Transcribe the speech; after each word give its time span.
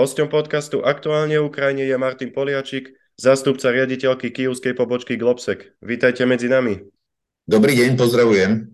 Hosťom 0.00 0.32
podcastu 0.32 0.80
Aktuálne 0.80 1.36
v 1.36 1.52
Ukrajine 1.52 1.84
je 1.84 1.92
Martin 2.00 2.32
Poliačik, 2.32 2.96
zástupca 3.20 3.68
riaditeľky 3.68 4.32
kijovskej 4.32 4.72
pobočky 4.72 5.20
Globsec. 5.20 5.76
Vítajte 5.84 6.24
medzi 6.24 6.48
nami. 6.48 6.80
Dobrý 7.44 7.76
deň, 7.76 8.00
pozdravujem. 8.00 8.64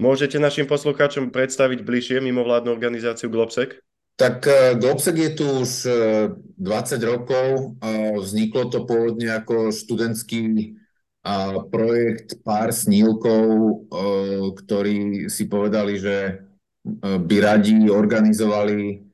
Môžete 0.00 0.40
našim 0.40 0.64
poslucháčom 0.64 1.36
predstaviť 1.36 1.84
bližšie 1.84 2.24
mimovládnu 2.24 2.72
organizáciu 2.72 3.28
Globsec? 3.28 3.76
Tak 4.16 4.48
e, 4.48 4.80
Globsec 4.80 5.20
je 5.20 5.30
tu 5.36 5.44
už 5.60 5.70
20 5.84 6.64
e, 6.64 6.96
rokov. 7.04 7.76
Vzniklo 8.24 8.72
to 8.72 8.88
pôvodne 8.88 9.36
ako 9.36 9.76
študentský 9.76 10.80
projekt 11.68 12.40
pár 12.40 12.72
snílkov, 12.72 13.44
e, 13.52 13.72
ktorí 14.56 15.28
si 15.28 15.44
povedali, 15.44 16.00
že 16.00 16.40
by 17.04 17.36
radi 17.36 17.92
organizovali 17.92 19.09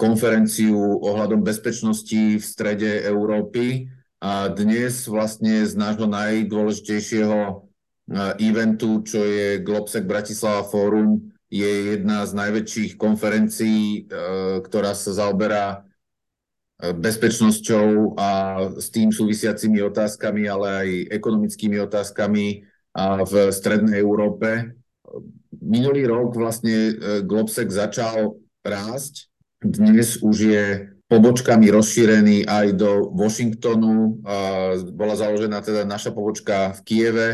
konferenciu 0.00 0.78
ohľadom 1.04 1.44
bezpečnosti 1.44 2.40
v 2.40 2.44
strede 2.44 3.04
Európy. 3.04 3.92
A 4.24 4.48
dnes 4.48 5.04
vlastne 5.04 5.68
z 5.68 5.76
nášho 5.76 6.08
najdôležitejšieho 6.08 7.68
eventu, 8.40 9.04
čo 9.04 9.20
je 9.20 9.60
Globsec 9.60 10.08
Bratislava 10.08 10.64
Forum, 10.64 11.28
je 11.52 11.94
jedna 11.94 12.26
z 12.26 12.32
najväčších 12.34 12.92
konferencií, 12.96 14.08
ktorá 14.64 14.96
sa 14.96 15.12
zaoberá 15.14 15.84
bezpečnosťou 16.80 18.18
a 18.18 18.30
s 18.80 18.88
tým 18.90 19.12
súvisiacimi 19.12 19.84
otázkami, 19.84 20.48
ale 20.48 20.66
aj 20.68 20.88
ekonomickými 21.20 21.78
otázkami 21.84 22.64
v 23.28 23.32
strednej 23.52 24.00
Európe. 24.00 24.74
Minulý 25.60 26.08
rok 26.08 26.32
vlastne 26.34 26.96
Globsec 27.22 27.68
začal 27.68 28.40
rásť 28.64 29.28
dnes 29.64 30.20
už 30.20 30.36
je 30.36 30.64
pobočkami 31.06 31.70
rozšírený 31.70 32.44
aj 32.44 32.66
do 32.76 33.14
Washingtonu. 33.14 34.20
Bola 34.92 35.14
založená 35.14 35.62
teda 35.62 35.86
naša 35.86 36.10
pobočka 36.10 36.74
v 36.76 36.80
Kieve, 36.82 37.28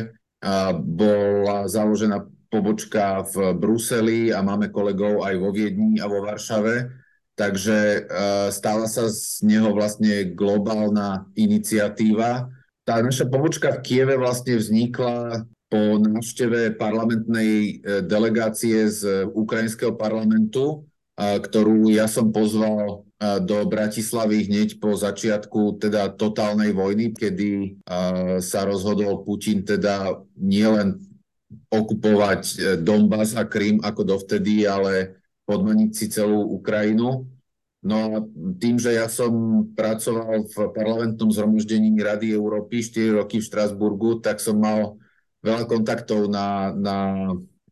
bola 0.85 1.67
založená 1.67 2.29
pobočka 2.53 3.25
v 3.33 3.57
Bruseli 3.57 4.29
a 4.29 4.45
máme 4.45 4.69
kolegov 4.69 5.25
aj 5.25 5.35
vo 5.41 5.51
Viedni 5.51 5.99
a 5.99 6.07
vo 6.07 6.21
Varšave. 6.21 7.01
Takže 7.33 8.07
stala 8.53 8.85
sa 8.85 9.09
z 9.09 9.41
neho 9.49 9.73
vlastne 9.73 10.37
globálna 10.37 11.33
iniciatíva. 11.33 12.53
Tá 12.85 13.01
naša 13.01 13.25
pobočka 13.25 13.73
v 13.73 13.83
Kieve 13.83 14.15
vlastne 14.21 14.61
vznikla 14.61 15.49
po 15.73 15.97
návšteve 15.97 16.77
parlamentnej 16.77 17.81
e, 17.81 18.05
delegácie 18.05 18.85
z 18.93 19.25
ukrajinského 19.33 19.97
parlamentu, 19.97 20.85
ktorú 21.19 21.93
ja 21.93 22.09
som 22.09 22.33
pozval 22.33 23.05
do 23.45 23.59
Bratislavy 23.69 24.51
hneď 24.51 24.83
po 24.83 24.99
začiatku 24.99 25.79
teda 25.79 26.11
totálnej 26.19 26.75
vojny, 26.75 27.15
kedy 27.15 27.79
sa 28.43 28.67
rozhodol 28.67 29.23
Putin 29.23 29.63
teda 29.63 30.19
nielen 30.35 31.13
okupovať 31.73 32.43
e, 32.43 32.55
Donbass 32.81 33.37
a 33.37 33.45
Krym 33.49 33.81
ako 33.81 34.05
dovtedy, 34.05 34.65
ale 34.69 35.21
podmaniť 35.49 35.91
si 35.93 36.07
celú 36.09 36.57
Ukrajinu. 36.57 37.29
No 37.83 37.97
a 37.99 38.09
tým, 38.63 38.79
že 38.79 38.95
ja 38.95 39.11
som 39.11 39.67
pracoval 39.75 40.47
v 40.47 40.57
parlamentnom 40.71 41.35
zhromaždení 41.35 41.99
Rady 41.99 42.31
Európy 42.31 42.79
4 42.79 43.19
roky 43.19 43.43
v 43.43 43.49
Štrasburgu, 43.49 44.23
tak 44.23 44.39
som 44.39 44.63
mal 44.63 45.03
veľa 45.43 45.67
kontaktov 45.67 46.31
na, 46.31 46.71
na 46.71 46.97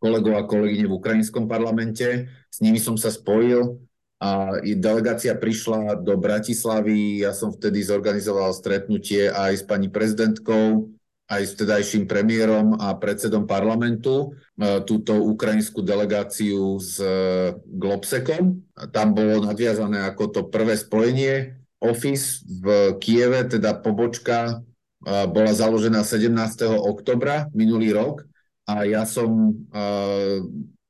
kolegov 0.03 0.35
a 0.35 0.49
kolegyne 0.51 0.91
v 0.91 0.99
ukrajinskom 0.99 1.47
parlamente. 1.47 2.27
S 2.51 2.59
nimi 2.59 2.83
som 2.83 2.99
sa 2.99 3.15
spojil 3.15 3.79
a 4.21 4.61
delegácia 4.77 5.33
prišla 5.33 5.97
do 6.05 6.13
Bratislavy. 6.21 7.25
Ja 7.25 7.33
som 7.33 7.57
vtedy 7.57 7.81
zorganizoval 7.81 8.53
stretnutie 8.53 9.33
aj 9.33 9.63
s 9.63 9.65
pani 9.65 9.89
prezidentkou, 9.89 10.93
aj 11.31 11.43
s 11.47 11.55
vtedajším 11.57 12.05
premiérom 12.05 12.77
a 12.77 12.93
predsedom 13.01 13.49
parlamentu, 13.49 14.37
e, 14.61 14.83
túto 14.85 15.17
ukrajinskú 15.17 15.81
delegáciu 15.81 16.77
s 16.77 17.01
e, 17.01 17.55
Globsekom. 17.65 18.61
Tam 18.93 19.17
bolo 19.17 19.47
nadviazané 19.47 20.05
ako 20.05 20.23
to 20.29 20.41
prvé 20.53 20.77
spojenie. 20.77 21.57
Office 21.81 22.45
v 22.45 22.99
Kieve, 23.01 23.41
teda 23.49 23.81
pobočka, 23.81 24.61
e, 25.01 25.25
bola 25.33 25.57
založená 25.57 26.05
17. 26.05 26.77
oktobra 26.77 27.49
minulý 27.57 27.97
rok 27.97 28.29
a 28.69 28.85
ja 28.85 29.09
som 29.09 29.55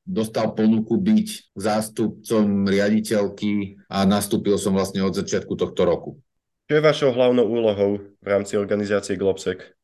dostal 0.06 0.52
ponuku 0.56 0.96
byť 0.98 1.54
zástupcom 1.54 2.66
riaditeľky 2.66 3.82
a 3.86 4.02
nastúpil 4.08 4.56
som 4.56 4.74
vlastne 4.74 5.04
od 5.04 5.14
začiatku 5.14 5.54
tohto 5.54 5.82
roku. 5.86 6.10
Čo 6.70 6.78
je 6.78 6.86
vašou 6.86 7.10
hlavnou 7.14 7.46
úlohou 7.46 7.98
v 8.22 8.26
rámci 8.26 8.54
organizácie 8.54 9.18
Globsec? 9.18 9.74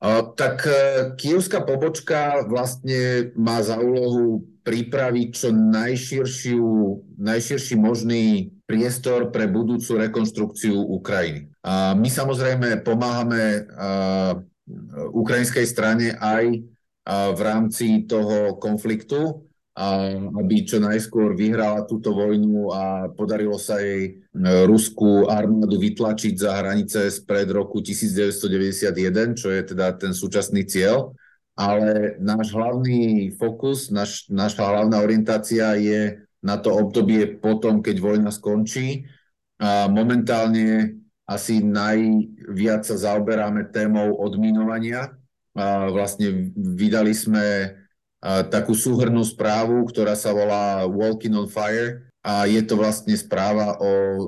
Uh, 0.00 0.32
tak 0.32 0.64
uh, 0.64 1.12
kievská 1.20 1.60
pobočka 1.60 2.48
vlastne 2.48 3.28
má 3.36 3.60
za 3.60 3.76
úlohu 3.76 4.48
pripraviť 4.64 5.28
čo 5.36 5.52
najširšiu, 5.52 6.68
najširší 7.20 7.74
možný 7.76 8.56
priestor 8.64 9.28
pre 9.28 9.44
budúcu 9.48 10.00
rekonstrukciu 10.00 10.76
Ukrajiny. 10.80 11.52
A 11.60 11.92
my 11.92 12.08
samozrejme 12.08 12.80
pomáhame 12.80 13.68
uh, 13.68 14.40
ukrajinskej 15.12 15.66
strane 15.66 16.14
aj 16.16 16.62
v 17.10 17.40
rámci 17.42 18.06
toho 18.06 18.54
konfliktu, 18.62 19.49
aby 19.80 20.68
čo 20.68 20.76
najskôr 20.76 21.32
vyhrala 21.32 21.88
túto 21.88 22.12
vojnu 22.12 22.68
a 22.68 23.08
podarilo 23.16 23.56
sa 23.56 23.80
jej 23.80 24.20
e, 24.20 24.28
ruskú 24.68 25.24
armádu 25.24 25.80
vytlačiť 25.80 26.34
za 26.36 26.60
hranice 26.60 27.08
spred 27.08 27.48
roku 27.48 27.80
1991, 27.80 29.40
čo 29.40 29.48
je 29.48 29.62
teda 29.64 29.96
ten 29.96 30.12
súčasný 30.12 30.68
cieľ. 30.68 31.16
Ale 31.56 32.16
náš 32.20 32.52
hlavný 32.52 33.32
fokus, 33.40 33.88
naš, 33.88 34.28
naša 34.28 34.68
hlavná 34.68 35.00
orientácia 35.00 35.72
je 35.80 36.28
na 36.44 36.60
to 36.60 36.76
obdobie 36.76 37.40
potom, 37.40 37.80
keď 37.80 37.96
vojna 38.00 38.30
skončí. 38.32 39.08
A 39.60 39.88
momentálne 39.88 41.00
asi 41.28 41.60
najviac 41.60 42.84
sa 42.84 42.96
zaoberáme 42.96 43.68
témou 43.68 44.16
odminovania, 44.18 45.14
vlastne 45.92 46.50
vydali 46.56 47.12
sme 47.12 47.76
takú 48.52 48.76
súhrnú 48.76 49.24
správu, 49.24 49.80
ktorá 49.88 50.12
sa 50.12 50.36
volá 50.36 50.84
Walking 50.84 51.36
on 51.36 51.48
Fire 51.48 52.10
a 52.20 52.44
je 52.44 52.60
to 52.68 52.76
vlastne 52.76 53.16
správa 53.16 53.80
o 53.80 53.92
e, 53.96 54.20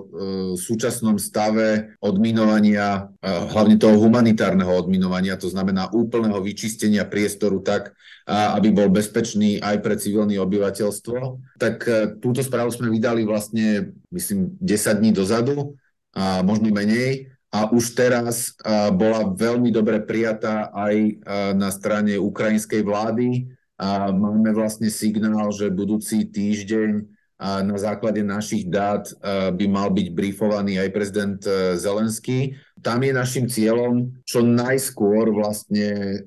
súčasnom 0.57 1.21
stave 1.21 1.93
odminovania, 2.01 3.13
hlavne 3.21 3.77
toho 3.77 4.01
humanitárneho 4.01 4.73
odminovania, 4.73 5.37
to 5.37 5.53
znamená 5.53 5.93
úplného 5.93 6.41
vyčistenia 6.41 7.05
priestoru 7.05 7.61
tak, 7.61 7.93
aby 8.25 8.73
bol 8.73 8.89
bezpečný 8.89 9.61
aj 9.61 9.85
pre 9.85 10.01
civilné 10.01 10.41
obyvateľstvo. 10.41 11.17
Tak 11.61 11.77
e, 11.85 11.93
túto 12.17 12.41
správu 12.41 12.73
sme 12.73 12.89
vydali 12.89 13.29
vlastne, 13.29 13.93
myslím, 14.09 14.57
10 14.57 15.01
dní 15.05 15.13
dozadu, 15.13 15.77
a 16.13 16.45
možno 16.45 16.69
menej 16.69 17.33
a 17.53 17.69
už 17.73 17.97
teraz 17.97 18.57
bola 18.97 19.33
veľmi 19.33 19.73
dobre 19.73 20.01
prijatá 20.05 20.69
aj 20.73 21.25
na 21.57 21.69
strane 21.73 22.21
ukrajinskej 22.21 22.85
vlády. 22.85 23.49
A 23.83 24.15
máme 24.15 24.55
vlastne 24.55 24.87
signál, 24.87 25.51
že 25.51 25.67
budúci 25.67 26.31
týždeň 26.31 27.03
na 27.43 27.75
základe 27.75 28.23
našich 28.23 28.71
dát 28.71 29.11
by 29.59 29.67
mal 29.67 29.91
byť 29.91 30.15
briefovaný 30.15 30.79
aj 30.79 30.95
prezident 30.95 31.41
e, 31.43 31.75
Zelenský. 31.75 32.55
Tam 32.79 33.03
je 33.03 33.11
našim 33.11 33.51
cieľom 33.51 34.15
čo 34.23 34.47
najskôr 34.47 35.35
vlastne 35.35 35.91
e, 35.91 36.19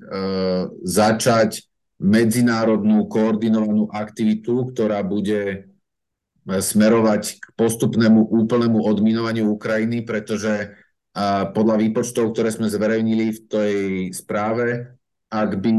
začať 0.84 1.64
medzinárodnú 1.96 3.08
koordinovanú 3.08 3.88
aktivitu, 3.88 4.68
ktorá 4.76 5.00
bude 5.00 5.40
e, 5.48 5.58
smerovať 6.44 7.40
k 7.40 7.44
postupnému 7.56 8.36
úplnému 8.36 8.84
odminovaniu 8.84 9.56
Ukrajiny, 9.56 10.04
pretože 10.04 10.76
podľa 11.56 11.80
výpočtov, 11.80 12.36
ktoré 12.36 12.52
sme 12.52 12.68
zverejnili 12.68 13.32
v 13.32 13.40
tej 13.48 13.74
správe, 14.12 15.00
ak 15.32 15.56
by 15.64 15.72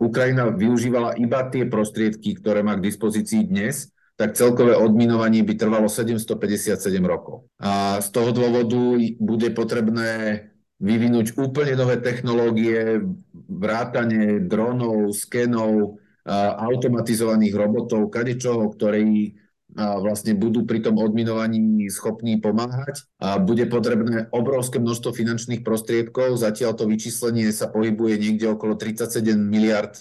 Ukrajina 0.00 0.48
využívala 0.48 1.20
iba 1.20 1.44
tie 1.52 1.68
prostriedky, 1.68 2.40
ktoré 2.40 2.64
má 2.64 2.74
k 2.80 2.88
dispozícii 2.88 3.44
dnes, 3.44 3.92
tak 4.16 4.36
celkové 4.36 4.76
odminovanie 4.76 5.44
by 5.44 5.54
trvalo 5.56 5.88
757 5.88 6.76
rokov. 7.04 7.48
A 7.60 8.00
z 8.00 8.08
toho 8.12 8.32
dôvodu 8.32 8.96
bude 9.20 9.48
potrebné 9.52 10.44
vyvinúť 10.80 11.36
úplne 11.36 11.76
nové 11.76 12.00
technológie, 12.00 13.04
vrátanie 13.48 14.40
dronov, 14.44 15.12
skenov, 15.12 16.00
automatizovaných 16.60 17.54
robotov, 17.56 18.12
kadečoho, 18.12 18.72
ktorí 18.72 19.39
vlastne 19.76 20.34
budú 20.34 20.66
pri 20.66 20.82
tom 20.82 20.98
odminovaní 20.98 21.86
schopní 21.90 22.42
pomáhať. 22.42 23.06
A 23.22 23.38
bude 23.38 23.66
potrebné 23.70 24.26
obrovské 24.34 24.82
množstvo 24.82 25.14
finančných 25.14 25.62
prostriedkov. 25.62 26.38
Zatiaľ 26.38 26.74
to 26.74 26.90
vyčíslenie 26.90 27.50
sa 27.54 27.70
pohybuje 27.70 28.18
niekde 28.18 28.50
okolo 28.50 28.74
37 28.74 29.36
miliard 29.38 29.98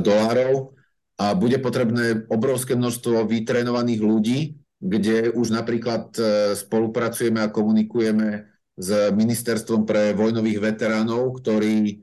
dolárov. 0.00 0.76
A 1.20 1.36
bude 1.36 1.60
potrebné 1.60 2.24
obrovské 2.32 2.72
množstvo 2.76 3.28
vytrénovaných 3.28 4.00
ľudí, 4.00 4.40
kde 4.80 5.28
už 5.36 5.52
napríklad 5.52 6.16
spolupracujeme 6.56 7.44
a 7.44 7.52
komunikujeme 7.52 8.48
s 8.80 9.12
Ministerstvom 9.12 9.84
pre 9.84 10.16
vojnových 10.16 10.72
veteránov, 10.72 11.36
ktorí, 11.44 12.00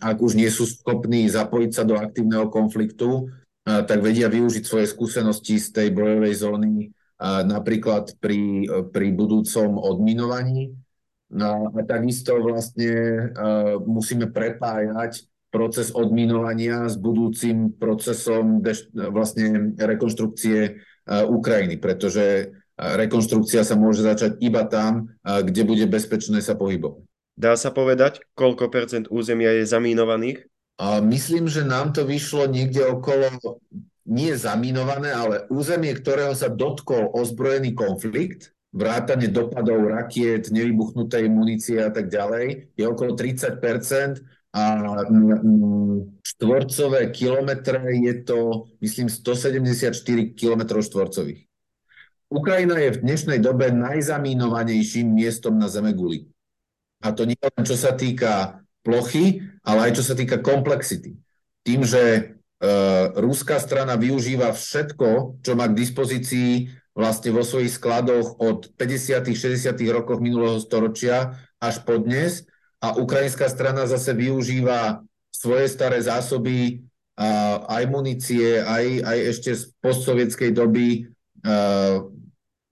ak 0.00 0.16
už 0.16 0.32
nie 0.40 0.48
sú 0.48 0.64
schopní 0.64 1.28
zapojiť 1.28 1.70
sa 1.76 1.84
do 1.84 2.00
aktívneho 2.00 2.48
konfliktu, 2.48 3.28
tak 3.66 3.98
vedia 3.98 4.30
využiť 4.30 4.62
svoje 4.62 4.86
skúsenosti 4.86 5.58
z 5.58 5.74
tej 5.74 5.88
bojovej 5.90 6.34
zóny 6.38 6.94
napríklad 7.42 8.14
pri, 8.22 8.70
pri 8.94 9.08
budúcom 9.10 9.82
odminovaní. 9.82 10.78
No, 11.26 11.74
a 11.74 11.80
takisto 11.82 12.38
vlastne 12.38 12.94
musíme 13.82 14.30
prepájať 14.30 15.26
proces 15.50 15.90
odminovania 15.90 16.86
s 16.86 16.94
budúcim 16.94 17.74
procesom 17.74 18.62
deš- 18.62 18.92
vlastne 18.94 19.74
rekonštrukcie 19.74 20.78
Ukrajiny, 21.10 21.82
pretože 21.82 22.54
rekonštrukcia 22.76 23.66
sa 23.66 23.74
môže 23.74 24.06
začať 24.06 24.38
iba 24.38 24.62
tam, 24.68 25.10
kde 25.24 25.66
bude 25.66 25.86
bezpečné 25.90 26.38
sa 26.44 26.54
pohybovať. 26.54 27.02
Dá 27.34 27.56
sa 27.58 27.74
povedať, 27.74 28.22
koľko 28.38 28.70
percent 28.70 29.10
územia 29.10 29.50
je 29.58 29.64
zamínovaných? 29.66 30.46
Myslím, 31.00 31.48
že 31.48 31.64
nám 31.64 31.96
to 31.96 32.04
vyšlo 32.04 32.44
niekde 32.52 32.84
okolo 32.84 33.32
nie 34.06 34.36
zaminované, 34.36 35.10
ale 35.10 35.48
územie, 35.48 35.96
ktorého 35.96 36.36
sa 36.36 36.52
dotkol 36.52 37.10
ozbrojený 37.16 37.72
konflikt, 37.72 38.52
vrátane 38.76 39.32
dopadov 39.32 39.88
rakiet, 39.88 40.52
nevybuchnutej 40.52 41.32
munície 41.32 41.80
a 41.80 41.88
tak 41.88 42.12
ďalej, 42.12 42.76
je 42.76 42.84
okolo 42.84 43.16
30% 43.16 44.20
a 44.52 44.62
štvorcové 46.22 47.08
kilometre 47.08 47.80
je 48.04 48.14
to, 48.20 48.68
myslím, 48.84 49.08
174 49.08 49.96
km 50.36 50.62
štvorcových. 50.80 51.48
Ukrajina 52.28 52.76
je 52.76 52.90
v 52.94 53.02
dnešnej 53.06 53.38
dobe 53.40 53.72
najzamínovanejším 53.72 55.08
miestom 55.08 55.56
na 55.56 55.72
Zemeguli. 55.72 56.28
A 57.00 57.16
to 57.16 57.24
nie 57.24 57.38
len 57.38 57.64
čo 57.64 57.76
sa 57.78 57.96
týka 57.96 58.60
plochy, 58.86 59.42
ale 59.66 59.90
aj 59.90 59.98
čo 59.98 60.06
sa 60.06 60.14
týka 60.14 60.38
komplexity. 60.38 61.18
Tým, 61.66 61.82
že 61.82 62.36
Uh, 62.56 63.12
ruská 63.20 63.60
strana 63.60 64.00
využíva 64.00 64.48
všetko, 64.48 65.44
čo 65.44 65.52
má 65.52 65.68
k 65.68 65.76
dispozícii 65.76 66.72
vlastne 66.96 67.28
vo 67.28 67.44
svojich 67.44 67.76
skladoch 67.76 68.40
od 68.40 68.72
50. 68.80 69.36
60. 69.36 69.76
rokov 69.92 70.24
minulého 70.24 70.56
storočia 70.56 71.36
až 71.60 71.84
po 71.84 72.00
dnes 72.00 72.48
a 72.80 72.96
ukrajinská 72.96 73.52
strana 73.52 73.84
zase 73.84 74.16
využíva 74.16 75.04
svoje 75.28 75.68
staré 75.68 76.00
zásoby 76.00 76.88
uh, 77.20 77.60
aj 77.68 77.84
munície, 77.92 78.64
aj, 78.64 79.04
aj 79.04 79.18
ešte 79.36 79.50
z 79.52 79.62
postsovietskej 79.84 80.56
doby 80.56 81.12
uh, 81.44 82.08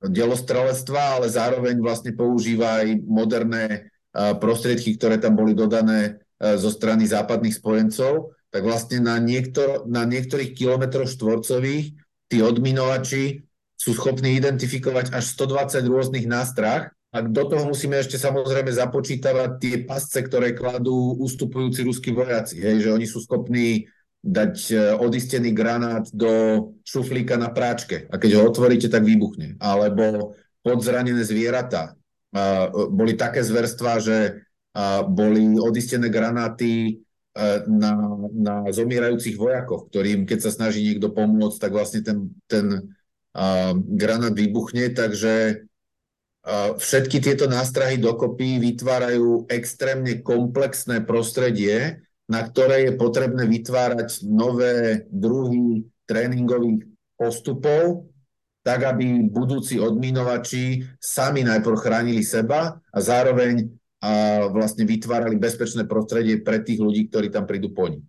delostrelectva, 0.00 1.20
ale 1.20 1.28
zároveň 1.28 1.76
vlastne 1.84 2.16
používa 2.16 2.80
aj 2.80 3.04
moderné 3.04 3.92
prostriedky, 4.14 4.94
ktoré 4.94 5.18
tam 5.18 5.34
boli 5.34 5.58
dodané 5.58 6.22
zo 6.38 6.70
strany 6.70 7.02
západných 7.02 7.58
spojencov 7.58 8.34
tak 8.54 8.62
vlastne 8.62 9.02
na, 9.02 9.18
niektor, 9.18 9.82
na 9.90 10.06
niektorých 10.06 10.54
kilometroch 10.54 11.10
štvorcových 11.10 11.98
tí 12.30 12.38
odminovači 12.38 13.42
sú 13.74 13.90
schopní 13.98 14.38
identifikovať 14.38 15.10
až 15.10 15.24
120 15.34 15.82
rôznych 15.90 16.30
nástrah 16.30 16.94
a 17.10 17.18
do 17.18 17.42
toho 17.50 17.66
musíme 17.66 17.98
ešte 17.98 18.14
samozrejme 18.14 18.70
započítavať 18.70 19.50
tie 19.58 19.74
pasce, 19.82 20.22
ktoré 20.22 20.54
kladú 20.54 21.18
ustupujúci 21.18 21.82
ruskí 21.82 22.14
vojaci. 22.14 22.62
Hej, 22.62 22.86
že 22.86 22.94
oni 22.94 23.06
sú 23.10 23.26
schopní 23.26 23.90
dať 24.22 24.54
e, 24.70 24.74
odistený 25.02 25.50
granát 25.50 26.06
do 26.14 26.30
šuflíka 26.86 27.34
na 27.34 27.50
práčke 27.50 28.06
a 28.06 28.22
keď 28.22 28.38
ho 28.38 28.46
otvoríte, 28.46 28.86
tak 28.86 29.02
vybuchne. 29.02 29.58
Alebo 29.58 30.38
podzranené 30.62 31.26
zvieratá. 31.26 31.98
Boli 32.90 33.14
také 33.14 33.46
zverstvá, 33.46 34.02
že 34.02 34.42
boli 35.06 35.54
odistené 35.54 36.10
granáty 36.10 37.04
E, 37.34 37.66
na, 37.66 37.98
na 38.30 38.54
zomierajúcich 38.70 39.34
vojakoch, 39.34 39.90
ktorým, 39.90 40.22
keď 40.22 40.38
sa 40.38 40.54
snaží 40.54 40.86
niekto 40.86 41.10
pomôcť, 41.10 41.58
tak 41.58 41.72
vlastne 41.74 42.00
ten, 42.06 42.18
ten 42.46 42.94
granát 43.74 44.30
vybuchne, 44.30 44.94
takže 44.94 45.66
všetky 46.78 47.18
tieto 47.18 47.50
nástrahy 47.50 47.98
dokopy 47.98 48.62
vytvárajú 48.62 49.50
extrémne 49.50 50.22
komplexné 50.22 51.02
prostredie, 51.02 52.06
na 52.30 52.46
ktoré 52.46 52.86
je 52.86 52.92
potrebné 52.94 53.50
vytvárať 53.50 54.22
nové 54.22 55.02
druhy 55.10 55.82
tréningových 56.06 56.86
postupov, 57.18 58.06
tak 58.64 58.88
aby 58.88 59.28
budúci 59.28 59.76
odminovači 59.76 60.82
sami 60.96 61.44
najprv 61.44 61.76
chránili 61.76 62.24
seba 62.24 62.80
a 62.80 62.98
zároveň 62.98 63.68
a 64.04 64.44
vlastne 64.52 64.84
vytvárali 64.84 65.40
bezpečné 65.40 65.88
prostredie 65.88 66.36
pre 66.44 66.60
tých 66.60 66.76
ľudí, 66.76 67.08
ktorí 67.08 67.32
tam 67.32 67.48
prídu 67.48 67.72
po 67.72 67.88
nich. 67.88 68.04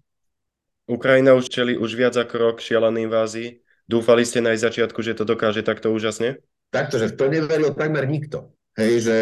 Ukrajina 0.91 1.31
už 1.39 1.47
čeli 1.47 1.79
už 1.79 1.95
viac 1.95 2.19
ako 2.19 2.35
rok 2.35 2.57
šialenej 2.59 3.07
invázii. 3.07 3.49
Dúfali 3.87 4.27
ste 4.27 4.43
na 4.43 4.51
začiatku, 4.51 4.99
že 4.99 5.15
to 5.15 5.23
dokáže 5.23 5.63
takto 5.63 5.95
úžasne? 5.95 6.43
Takto, 6.67 6.99
že 6.99 7.15
v 7.15 7.15
to 7.15 7.25
neveril 7.31 7.71
takmer 7.71 8.11
nikto. 8.11 8.51
Hej, 8.75 8.93
že 9.07 9.17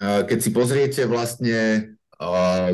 keď 0.00 0.38
si 0.40 0.50
pozriete 0.56 1.04
vlastne 1.04 1.92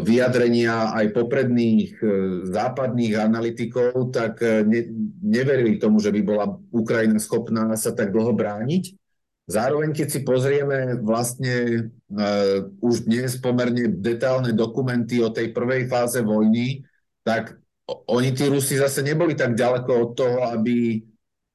vyjadrenia 0.02 0.90
aj 0.90 1.14
popredných 1.14 2.02
e, 2.02 2.06
západných 2.50 3.14
analytikov, 3.14 4.10
tak 4.10 4.42
e, 4.42 4.66
ne, 4.66 4.80
neverili 5.22 5.78
tomu, 5.78 6.02
že 6.02 6.10
by 6.10 6.20
bola 6.26 6.58
Ukrajina 6.74 7.22
schopná 7.22 7.70
sa 7.78 7.94
tak 7.94 8.10
dlho 8.10 8.34
brániť. 8.34 8.98
Zároveň, 9.46 9.94
keď 9.94 10.08
si 10.10 10.20
pozrieme 10.26 10.98
vlastne 11.06 11.86
uh, 12.10 12.66
už 12.82 13.06
dnes 13.06 13.38
pomerne 13.38 13.94
detálne 13.94 14.50
dokumenty 14.50 15.22
o 15.22 15.30
tej 15.30 15.54
prvej 15.54 15.86
fáze 15.86 16.18
vojny, 16.18 16.82
tak 17.22 17.54
oni, 17.86 18.34
tí 18.34 18.50
Rusi, 18.50 18.74
zase 18.74 19.06
neboli 19.06 19.38
tak 19.38 19.54
ďaleko 19.54 19.90
od 19.94 20.10
toho, 20.18 20.50
aby, 20.50 20.98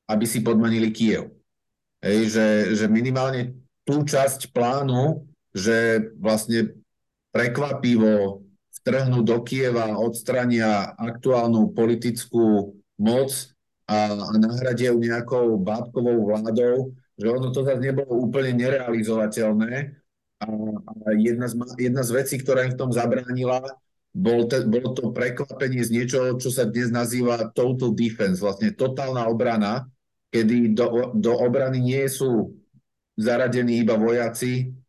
aby 0.08 0.24
si 0.24 0.40
podmanili 0.40 0.96
Kiev. 0.96 1.36
Hej, 2.00 2.32
že, 2.32 2.48
že 2.80 2.86
minimálne 2.88 3.60
tú 3.84 4.08
časť 4.08 4.56
plánu, 4.56 5.28
že 5.52 6.00
vlastne 6.16 6.81
prekvapivo 7.32 8.44
vtrhnú 8.82 9.24
do 9.24 9.40
Kieva, 9.44 9.96
odstrania 9.96 10.96
aktuálnu 10.96 11.72
politickú 11.76 12.76
moc 13.00 13.30
a, 13.88 14.16
a 14.16 14.34
nahradia 14.40 14.96
ju 14.96 15.00
nejakou 15.00 15.60
bábkovou 15.60 16.32
vládou, 16.32 16.96
že 17.20 17.28
ono 17.28 17.52
to 17.52 17.62
zase 17.68 17.84
nebolo 17.84 18.24
úplne 18.24 18.56
nerealizovateľné. 18.56 19.74
A, 20.42 20.46
a 21.06 21.10
jedna, 21.20 21.46
z, 21.46 21.54
jedna 21.78 22.02
z 22.02 22.12
vecí, 22.16 22.36
ktorá 22.42 22.66
im 22.66 22.74
v 22.74 22.80
tom 22.80 22.90
zabránila, 22.90 23.62
bol 24.12 24.50
te, 24.50 24.66
bolo 24.68 24.92
to 24.92 25.14
prekvapenie 25.16 25.86
z 25.86 25.94
niečoho, 25.94 26.36
čo 26.36 26.52
sa 26.52 26.68
dnes 26.68 26.92
nazýva 26.92 27.54
total 27.56 27.96
defense, 27.96 28.44
vlastne 28.44 28.76
totálna 28.76 29.30
obrana, 29.30 29.88
kedy 30.34 30.76
do, 30.76 31.16
do 31.16 31.32
obrany 31.38 31.80
nie 31.80 32.04
sú 32.12 32.56
zaradení 33.16 33.84
iba 33.84 33.96
vojaci 33.96 34.81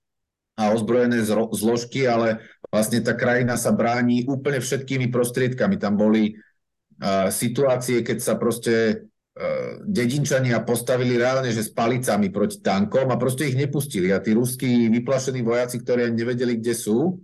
a 0.59 0.73
ozbrojené 0.73 1.25
zložky, 1.53 2.05
ale 2.05 2.43
vlastne 2.69 3.01
tá 3.01 3.17
krajina 3.17 3.57
sa 3.57 3.73
bráni 3.73 4.29
úplne 4.29 4.61
všetkými 4.61 5.09
prostriedkami. 5.09 5.81
Tam 5.81 5.97
boli 5.97 6.37
uh, 6.37 7.33
situácie, 7.33 8.05
keď 8.05 8.19
sa 8.21 8.35
proste 8.37 9.09
E, 9.33 9.81
dedinčania 9.89 10.61
postavili 10.61 11.17
reálne, 11.17 11.49
že 11.57 11.65
s 11.65 11.73
palicami 11.73 12.29
proti 12.29 12.61
tankom 12.61 13.09
a 13.09 13.17
proste 13.17 13.49
ich 13.49 13.57
nepustili. 13.57 14.13
A 14.13 14.21
tí 14.21 14.37
ruskí 14.37 14.93
vyplašení 14.93 15.41
vojaci, 15.41 15.81
ktorí 15.81 16.05
ani 16.05 16.21
nevedeli, 16.21 16.61
kde 16.61 16.77
sú, 16.77 17.17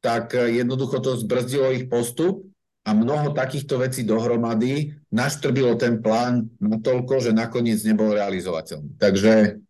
tak 0.00 0.32
e, 0.32 0.56
jednoducho 0.64 1.04
to 1.04 1.20
zbrzdilo 1.20 1.68
ich 1.76 1.92
postup 1.92 2.48
a 2.88 2.96
mnoho 2.96 3.36
takýchto 3.36 3.76
vecí 3.76 4.08
dohromady 4.08 4.96
naštrbilo 5.12 5.76
ten 5.76 6.00
plán 6.00 6.48
natoľko, 6.64 7.20
že 7.20 7.36
nakoniec 7.36 7.84
nebol 7.84 8.16
realizovateľný. 8.16 8.96
Takže 8.96 9.60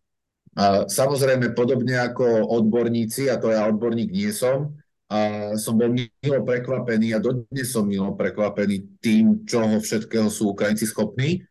samozrejme, 0.87 1.51
podobne 1.51 1.99
ako 1.99 2.47
odborníci, 2.47 3.27
a 3.27 3.35
to 3.35 3.51
ja 3.51 3.67
odborník 3.67 4.09
nie 4.09 4.31
som, 4.31 4.75
a 5.05 5.53
som 5.59 5.77
bol 5.77 5.93
milo 5.93 6.41
prekvapený 6.41 7.13
a 7.13 7.21
dodnes 7.21 7.69
som 7.69 7.85
milo 7.85 8.17
prekvapený 8.17 8.97
tým, 8.97 9.45
čoho 9.45 9.77
všetkého 9.77 10.33
sú 10.33 10.55
Ukrajinci 10.57 10.89
schopní 10.89 11.45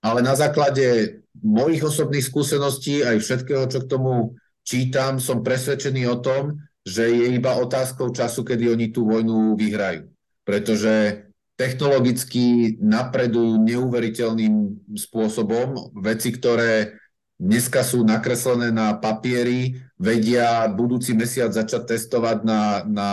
ale 0.00 0.24
na 0.24 0.32
základe 0.32 1.20
mojich 1.40 1.84
osobných 1.84 2.24
skúseností 2.24 3.04
aj 3.04 3.20
všetkého, 3.20 3.68
čo 3.68 3.84
k 3.84 3.90
tomu 3.90 4.36
čítam, 4.64 5.20
som 5.20 5.44
presvedčený 5.44 6.08
o 6.08 6.20
tom, 6.20 6.56
že 6.84 7.04
je 7.04 7.36
iba 7.36 7.60
otázkou 7.60 8.08
času, 8.08 8.40
kedy 8.40 8.72
oni 8.72 8.86
tú 8.88 9.04
vojnu 9.04 9.54
vyhrajú. 9.60 10.08
Pretože 10.44 11.28
technologicky 11.60 12.76
napredujú 12.80 13.60
neuveriteľným 13.60 14.88
spôsobom. 14.96 15.92
Veci, 16.00 16.32
ktoré 16.32 16.96
dneska 17.40 17.80
sú 17.80 18.04
nakreslené 18.04 18.68
na 18.68 18.92
papieri, 19.00 19.80
vedia 19.96 20.68
budúci 20.68 21.16
mesiac 21.16 21.56
začať 21.56 21.96
testovať 21.96 22.44
na, 22.44 22.84
na 22.84 23.10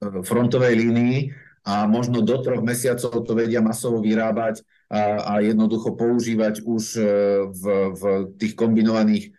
frontovej 0.00 0.80
línii 0.80 1.18
a 1.64 1.84
možno 1.84 2.24
do 2.24 2.40
troch 2.40 2.64
mesiacov 2.64 3.12
to 3.24 3.32
vedia 3.36 3.60
masovo 3.60 4.00
vyrábať 4.00 4.64
a, 4.88 5.00
a 5.20 5.32
jednoducho 5.44 5.96
používať 5.96 6.64
už 6.64 6.84
e, 6.96 7.04
v, 7.52 7.64
v 7.92 8.02
tých 8.36 8.52
kombinovaných 8.52 9.28
e, 9.28 9.30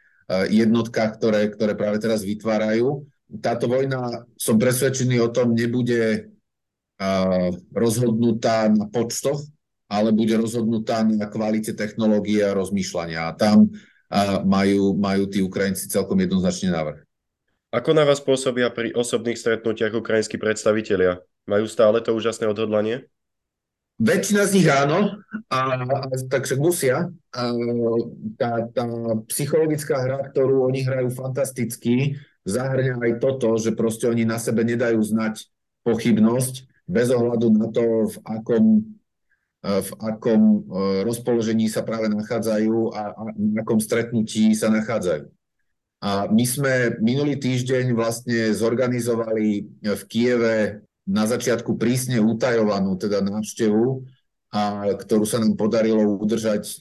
jednotkách, 0.53 1.21
ktoré, 1.21 1.53
ktoré 1.53 1.73
práve 1.77 2.01
teraz 2.01 2.25
vytvárajú. 2.25 3.05
Táto 3.41 3.65
vojna, 3.65 4.25
som 4.37 4.57
presvedčený 4.57 5.17
o 5.21 5.33
tom, 5.33 5.57
nebude 5.57 6.29
rozhodnutá 7.75 8.71
na 8.71 8.87
počtoch, 8.87 9.43
ale 9.91 10.15
bude 10.15 10.39
rozhodnutá 10.39 11.03
na 11.03 11.27
kvalite 11.27 11.75
technológie 11.75 12.39
a 12.41 12.55
rozmýšľania. 12.55 13.29
A 13.29 13.35
tam 13.35 13.75
majú, 14.45 14.93
majú 14.95 15.23
tí 15.29 15.41
Ukrajinci 15.41 15.89
celkom 15.89 16.17
jednoznačný 16.21 16.71
návrh. 16.71 17.05
Ako 17.75 17.91
na 17.91 18.07
vás 18.07 18.23
pôsobia 18.23 18.71
pri 18.71 18.95
osobných 18.95 19.35
stretnutiach 19.35 19.91
ukrajinskí 19.99 20.39
predstavitelia? 20.39 21.19
Majú 21.43 21.67
stále 21.67 21.99
to 21.99 22.15
úžasné 22.15 22.47
odhodlanie? 22.47 23.11
Väčšina 23.95 24.43
z 24.43 24.51
nich 24.59 24.67
áno, 24.67 25.23
a, 25.47 25.87
a 25.87 26.07
takže 26.27 26.59
musia. 26.59 27.11
A, 27.31 27.41
tá, 28.35 28.67
tá 28.71 28.83
psychologická 29.31 30.03
hra, 30.03 30.19
ktorú 30.31 30.67
oni 30.67 30.83
hrajú 30.83 31.15
fantasticky, 31.15 32.19
zahrňa 32.43 32.99
aj 32.99 33.13
toto, 33.23 33.55
že 33.55 33.71
proste 33.71 34.11
oni 34.11 34.27
na 34.27 34.35
sebe 34.35 34.67
nedajú 34.67 34.99
znať 34.99 35.47
pochybnosť, 35.87 36.67
bez 36.85 37.07
ohľadu 37.09 37.47
na 37.55 37.67
to, 37.71 38.11
v 38.11 38.15
akom, 38.23 38.63
v 39.65 39.91
akom 39.97 40.41
e, 40.41 40.59
rozpoložení 41.01 41.65
sa 41.65 41.81
práve 41.81 42.05
nachádzajú 42.13 42.93
a, 42.93 43.01
a 43.17 43.21
na 43.33 43.65
akom 43.65 43.81
stretnutí 43.81 44.53
sa 44.53 44.69
nachádzajú. 44.69 45.25
A 46.05 46.29
my 46.29 46.45
sme 46.45 46.73
minulý 47.01 47.41
týždeň 47.41 47.97
vlastne 47.97 48.53
zorganizovali 48.53 49.65
v 49.81 50.01
Kieve 50.05 50.85
na 51.09 51.25
začiatku 51.25 51.81
prísne 51.81 52.21
utajovanú 52.21 52.93
teda 53.01 53.25
návštevu, 53.25 54.05
a 54.53 54.93
ktorú 54.95 55.25
sa 55.25 55.41
nám 55.41 55.57
podarilo 55.57 56.13
udržať 56.21 56.63
e, 56.69 56.73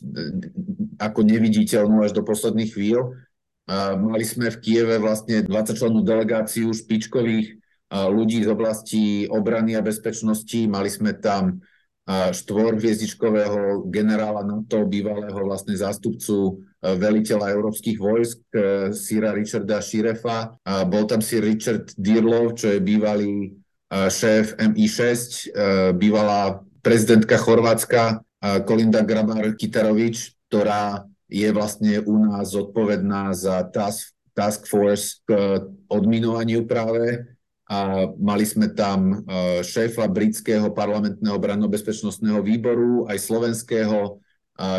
ako 1.01 1.25
neviditeľnú 1.25 2.05
až 2.05 2.13
do 2.13 2.21
posledných 2.21 2.71
chvíľ. 2.71 3.17
A 3.65 3.97
mali 3.97 4.29
sme 4.29 4.53
v 4.53 4.61
Kieve 4.61 5.01
vlastne 5.01 5.41
20 5.41 5.73
člennú 5.73 6.05
delegáciu 6.05 6.69
špičkových 6.69 7.65
ľudí 7.95 8.45
z 8.45 8.49
oblasti 8.53 9.05
obrany 9.31 9.73
a 9.73 9.81
bezpečnosti. 9.81 10.69
Mali 10.69 10.93
sme 10.93 11.17
tam 11.17 11.65
štvorhviezdičkového 12.07 13.89
generála 13.89 14.45
NATO, 14.45 14.85
bývalého 14.85 15.41
vlastne 15.41 15.73
zástupcu 15.73 16.37
e, 16.37 16.53
veliteľa 17.01 17.49
európskych 17.57 17.97
vojsk, 17.97 18.39
e, 18.53 18.59
Sira 18.93 19.33
Richarda 19.33 19.81
Širefa. 19.81 20.53
Bol 20.85 21.09
tam 21.09 21.25
Sir 21.25 21.41
Richard 21.41 21.97
Dirlov, 21.97 22.61
čo 22.61 22.77
je 22.77 22.81
bývalý 22.85 23.57
šéf 23.89 24.61
MI6, 24.61 25.01
e, 25.01 25.17
bývalá 25.97 26.61
prezidentka 26.85 27.41
Chorvátska 27.41 28.21
Kolinda 28.69 29.01
Grabar 29.01 29.57
Kitarovič, 29.57 30.37
ktorá 30.53 31.09
je 31.33 31.49
vlastne 31.49 32.05
u 32.05 32.21
nás 32.21 32.53
zodpovedná 32.53 33.33
za 33.33 33.65
task, 33.73 34.13
task 34.37 34.69
force 34.69 35.25
k 35.25 35.65
odminovaniu 35.89 36.69
práve. 36.69 37.34
A 37.65 38.11
mali 38.21 38.45
sme 38.45 38.69
tam 38.77 39.25
e, 39.25 39.65
šéfa 39.65 40.05
britského 40.13 40.69
parlamentného 40.77 41.41
branno-bezpečnostného 41.41 42.45
výboru, 42.45 43.09
aj 43.09 43.19
slovenského, 43.25 44.21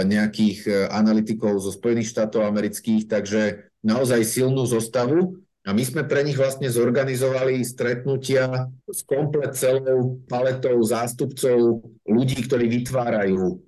nejakých 0.05 0.59
e, 0.65 0.71
analytikov 0.87 1.59
zo 1.59 1.73
Spojených 1.73 2.13
štátov 2.15 2.47
amerických, 2.47 3.11
takže 3.11 3.67
naozaj 3.83 4.23
silnú 4.23 4.63
zostavu. 4.63 5.41
A 5.65 5.73
my 5.73 5.81
sme 5.81 6.05
pre 6.05 6.21
nich 6.21 6.37
vlastne 6.37 6.69
zorganizovali 6.69 7.65
stretnutia 7.65 8.69
s 8.85 9.01
komplet 9.01 9.57
celou 9.57 10.21
paletou 10.29 10.77
zástupcov 10.85 11.81
ľudí, 12.05 12.45
ktorí 12.45 12.69
vytvárajú 12.69 13.65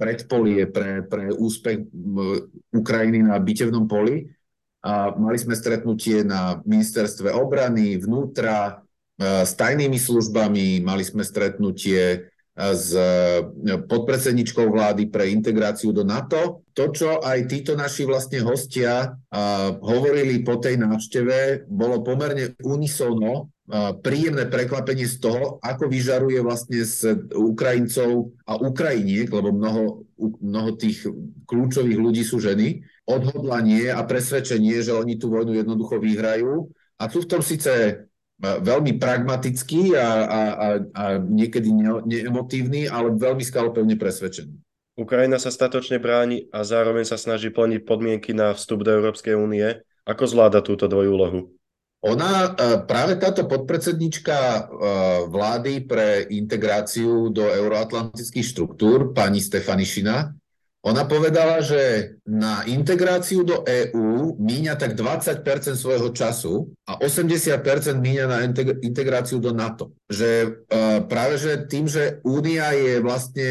predpolie 0.00 0.72
pre, 0.72 1.04
pre 1.04 1.36
úspech 1.36 1.84
Ukrajiny 2.72 3.28
na 3.28 3.36
bitevnom 3.36 3.84
poli. 3.84 4.24
A 4.80 5.12
mali 5.12 5.36
sme 5.36 5.52
stretnutie 5.52 6.24
na 6.24 6.60
ministerstve 6.64 7.32
obrany, 7.36 8.00
vnútra, 8.00 8.80
uh, 8.80 9.44
s 9.44 9.52
tajnými 9.52 10.00
službami, 10.00 10.80
mali 10.80 11.04
sme 11.04 11.20
stretnutie 11.20 12.30
s 12.60 12.92
e, 12.92 13.40
podpredsedničkou 13.88 14.68
vlády 14.68 15.08
pre 15.08 15.32
integráciu 15.32 15.96
do 15.96 16.04
NATO. 16.04 16.66
To, 16.76 16.92
čo 16.92 17.20
aj 17.22 17.48
títo 17.48 17.72
naši 17.72 18.04
vlastne 18.04 18.40
hostia 18.44 19.16
hovorili 19.80 20.40
po 20.44 20.60
tej 20.60 20.80
návšteve, 20.80 21.68
bolo 21.68 22.04
pomerne 22.04 22.56
unisono 22.64 23.52
príjemné 24.02 24.50
prekvapenie 24.50 25.06
z 25.06 25.16
toho, 25.22 25.62
ako 25.62 25.86
vyžaruje 25.86 26.42
vlastne 26.42 26.82
z 26.82 27.30
Ukrajincov 27.30 28.34
a 28.42 28.58
Ukrajiniek, 28.58 29.30
lebo 29.30 29.54
mnoho, 29.54 29.84
mnoho 30.42 30.74
tých 30.74 31.06
kľúčových 31.46 31.98
ľudí 32.00 32.26
sú 32.26 32.42
ženy, 32.42 32.82
odhodlanie 33.10 33.90
a 33.90 34.06
presvedčenie, 34.06 34.78
že 34.78 34.94
oni 34.94 35.18
tú 35.18 35.26
vojnu 35.34 35.58
jednoducho 35.58 35.98
vyhrajú. 35.98 36.70
A 37.00 37.10
sú 37.10 37.26
v 37.26 37.30
tom 37.30 37.42
síce 37.42 38.06
veľmi 38.40 38.96
pragmatický 38.96 39.98
a, 39.98 40.08
a, 40.08 40.40
a, 40.40 40.68
a 40.96 41.04
niekedy 41.20 41.68
ne, 41.74 42.00
neemotívny, 42.08 42.88
ale 42.88 43.12
veľmi 43.12 43.44
skalopevne 43.44 44.00
presvedčený. 44.00 44.56
Ukrajina 44.96 45.40
sa 45.40 45.52
statočne 45.52 46.00
bráni 46.00 46.48
a 46.52 46.64
zároveň 46.64 47.08
sa 47.08 47.16
snaží 47.16 47.48
plniť 47.48 47.84
podmienky 47.84 48.36
na 48.36 48.52
vstup 48.52 48.84
do 48.84 48.92
Európskej 48.92 49.36
únie. 49.36 49.80
Ako 50.04 50.24
zvláda 50.28 50.60
túto 50.64 50.88
dvojúlohu? 50.88 51.52
Ona, 52.00 52.32
e, 52.32 52.80
práve 52.88 53.20
táto 53.20 53.44
podpredsednička 53.44 54.36
e, 54.36 54.60
vlády 55.28 55.84
pre 55.84 56.24
integráciu 56.32 57.28
do 57.28 57.44
euroatlantických 57.44 58.44
štruktúr, 58.56 59.12
pani 59.12 59.44
Stefanišina, 59.44 60.32
ona 60.80 61.04
povedala, 61.04 61.60
že 61.60 62.16
na 62.24 62.64
integráciu 62.64 63.44
do 63.44 63.60
EÚ 63.68 64.40
míňa 64.40 64.80
tak 64.80 64.96
20% 64.96 65.44
svojho 65.76 66.08
času 66.16 66.72
a 66.88 66.96
80% 66.96 68.00
míňa 68.00 68.24
na 68.24 68.38
integráciu 68.80 69.44
do 69.44 69.52
NATO. 69.52 69.92
Že 70.08 70.64
uh, 70.72 71.04
práve 71.04 71.36
že 71.36 71.68
tým, 71.68 71.84
že 71.84 72.24
Únia 72.24 72.72
je 72.72 72.96
vlastne 73.04 73.48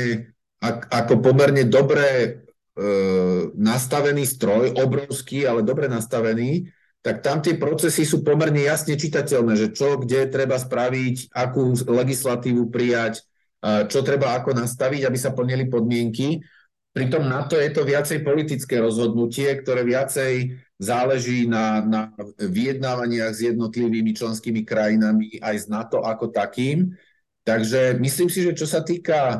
ak, 0.58 0.90
ako 0.90 1.22
pomerne 1.22 1.70
dobre 1.70 2.42
uh, 2.42 3.54
nastavený 3.54 4.26
stroj, 4.26 4.74
obrovský, 4.82 5.46
ale 5.46 5.62
dobre 5.62 5.86
nastavený, 5.86 6.66
tak 7.06 7.22
tam 7.22 7.46
tie 7.46 7.62
procesy 7.62 8.10
sú 8.10 8.26
pomerne 8.26 8.66
jasne 8.66 8.98
čitateľné, 8.98 9.54
že 9.54 9.68
čo, 9.72 10.02
kde 10.02 10.28
treba 10.34 10.58
spraviť, 10.58 11.32
akú 11.32 11.78
legislatívu 11.78 12.68
prijať, 12.68 13.24
čo 13.88 14.04
treba 14.04 14.36
ako 14.36 14.52
nastaviť, 14.52 15.08
aby 15.08 15.18
sa 15.20 15.32
plnili 15.32 15.72
podmienky. 15.72 16.44
Pritom 16.90 17.30
na 17.30 17.46
to 17.46 17.56
je 17.56 17.70
to 17.70 17.86
viacej 17.86 18.26
politické 18.26 18.82
rozhodnutie, 18.82 19.46
ktoré 19.62 19.86
viacej 19.86 20.58
záleží 20.80 21.46
na, 21.46 21.84
na 21.86 22.02
vyjednávaniach 22.40 23.36
s 23.36 23.46
jednotlivými 23.46 24.16
členskými 24.16 24.66
krajinami 24.66 25.38
aj 25.44 25.56
z 25.64 25.66
NATO 25.70 26.02
ako 26.02 26.34
takým. 26.34 26.96
Takže 27.46 28.00
myslím 28.00 28.30
si, 28.32 28.42
že 28.42 28.58
čo 28.58 28.66
sa 28.66 28.82
týka 28.82 29.20
e, 29.30 29.38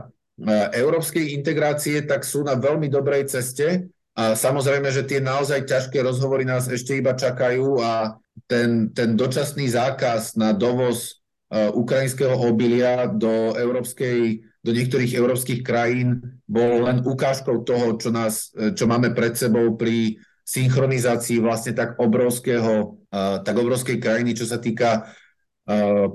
európskej 0.78 1.34
integrácie, 1.36 2.06
tak 2.06 2.28
sú 2.28 2.46
na 2.46 2.54
veľmi 2.60 2.92
dobrej 2.92 3.32
ceste. 3.32 3.90
A 4.20 4.36
samozrejme, 4.36 4.92
že 4.92 5.08
tie 5.08 5.24
naozaj 5.24 5.64
ťažké 5.64 6.04
rozhovory 6.04 6.44
nás 6.44 6.68
ešte 6.68 7.00
iba 7.00 7.16
čakajú 7.16 7.80
a 7.80 8.20
ten, 8.52 8.92
ten 8.92 9.16
dočasný 9.16 9.72
zákaz 9.72 10.36
na 10.36 10.52
dovoz 10.52 11.24
uh, 11.52 11.72
ukrajinského 11.72 12.36
obilia 12.36 13.08
do 13.08 13.56
európskej 13.56 14.44
do 14.60 14.72
niektorých 14.76 15.16
európskych 15.16 15.64
krajín 15.64 16.20
bol 16.44 16.84
len 16.84 17.00
ukážkou 17.06 17.64
toho, 17.64 17.96
čo, 17.96 18.12
nás, 18.12 18.52
čo 18.52 18.86
máme 18.88 19.16
pred 19.16 19.32
sebou 19.36 19.80
pri 19.80 20.20
synchronizácii 20.44 21.40
vlastne 21.40 21.78
tak 21.78 21.96
obrovského, 22.02 23.00
tak 23.46 23.56
obrovskej 23.56 24.02
krajiny, 24.02 24.36
čo 24.36 24.50
sa 24.50 24.58
týka 24.58 25.08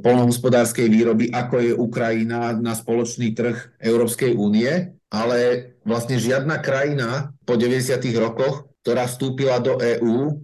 polnohospodárskej 0.03 0.91
výroby, 0.91 1.31
ako 1.31 1.57
je 1.63 1.73
Ukrajina 1.73 2.59
na 2.59 2.75
spoločný 2.75 3.31
trh 3.39 3.79
Európskej 3.79 4.35
únie, 4.35 4.99
ale 5.15 5.39
vlastne 5.87 6.19
žiadna 6.19 6.59
krajina 6.59 7.31
po 7.47 7.55
90. 7.55 8.03
rokoch, 8.19 8.67
ktorá 8.83 9.07
vstúpila 9.07 9.63
do 9.63 9.79
EÚ, 9.79 10.43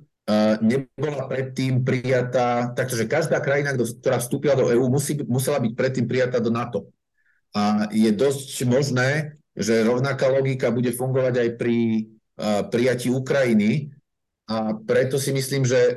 nebola 0.63 1.27
predtým 1.27 1.83
prijatá, 1.83 2.71
takže 2.71 3.11
každá 3.11 3.43
krajina, 3.43 3.75
ktorá 3.75 4.23
vstúpila 4.23 4.55
do 4.55 4.71
EÚ, 4.71 4.87
musela 5.27 5.59
byť 5.59 5.73
predtým 5.75 6.07
prijatá 6.07 6.39
do 6.39 6.55
NATO. 6.55 6.87
A 7.57 7.91
je 7.91 8.11
dosť 8.15 8.65
možné, 8.69 9.41
že 9.59 9.83
rovnaká 9.83 10.31
logika 10.31 10.71
bude 10.71 10.95
fungovať 10.95 11.35
aj 11.37 11.51
pri 11.59 11.79
prijatí 12.71 13.13
Ukrajiny 13.13 13.93
a 14.51 14.75
preto 14.75 15.15
si 15.15 15.31
myslím, 15.31 15.63
že 15.63 15.79
e, 15.79 15.95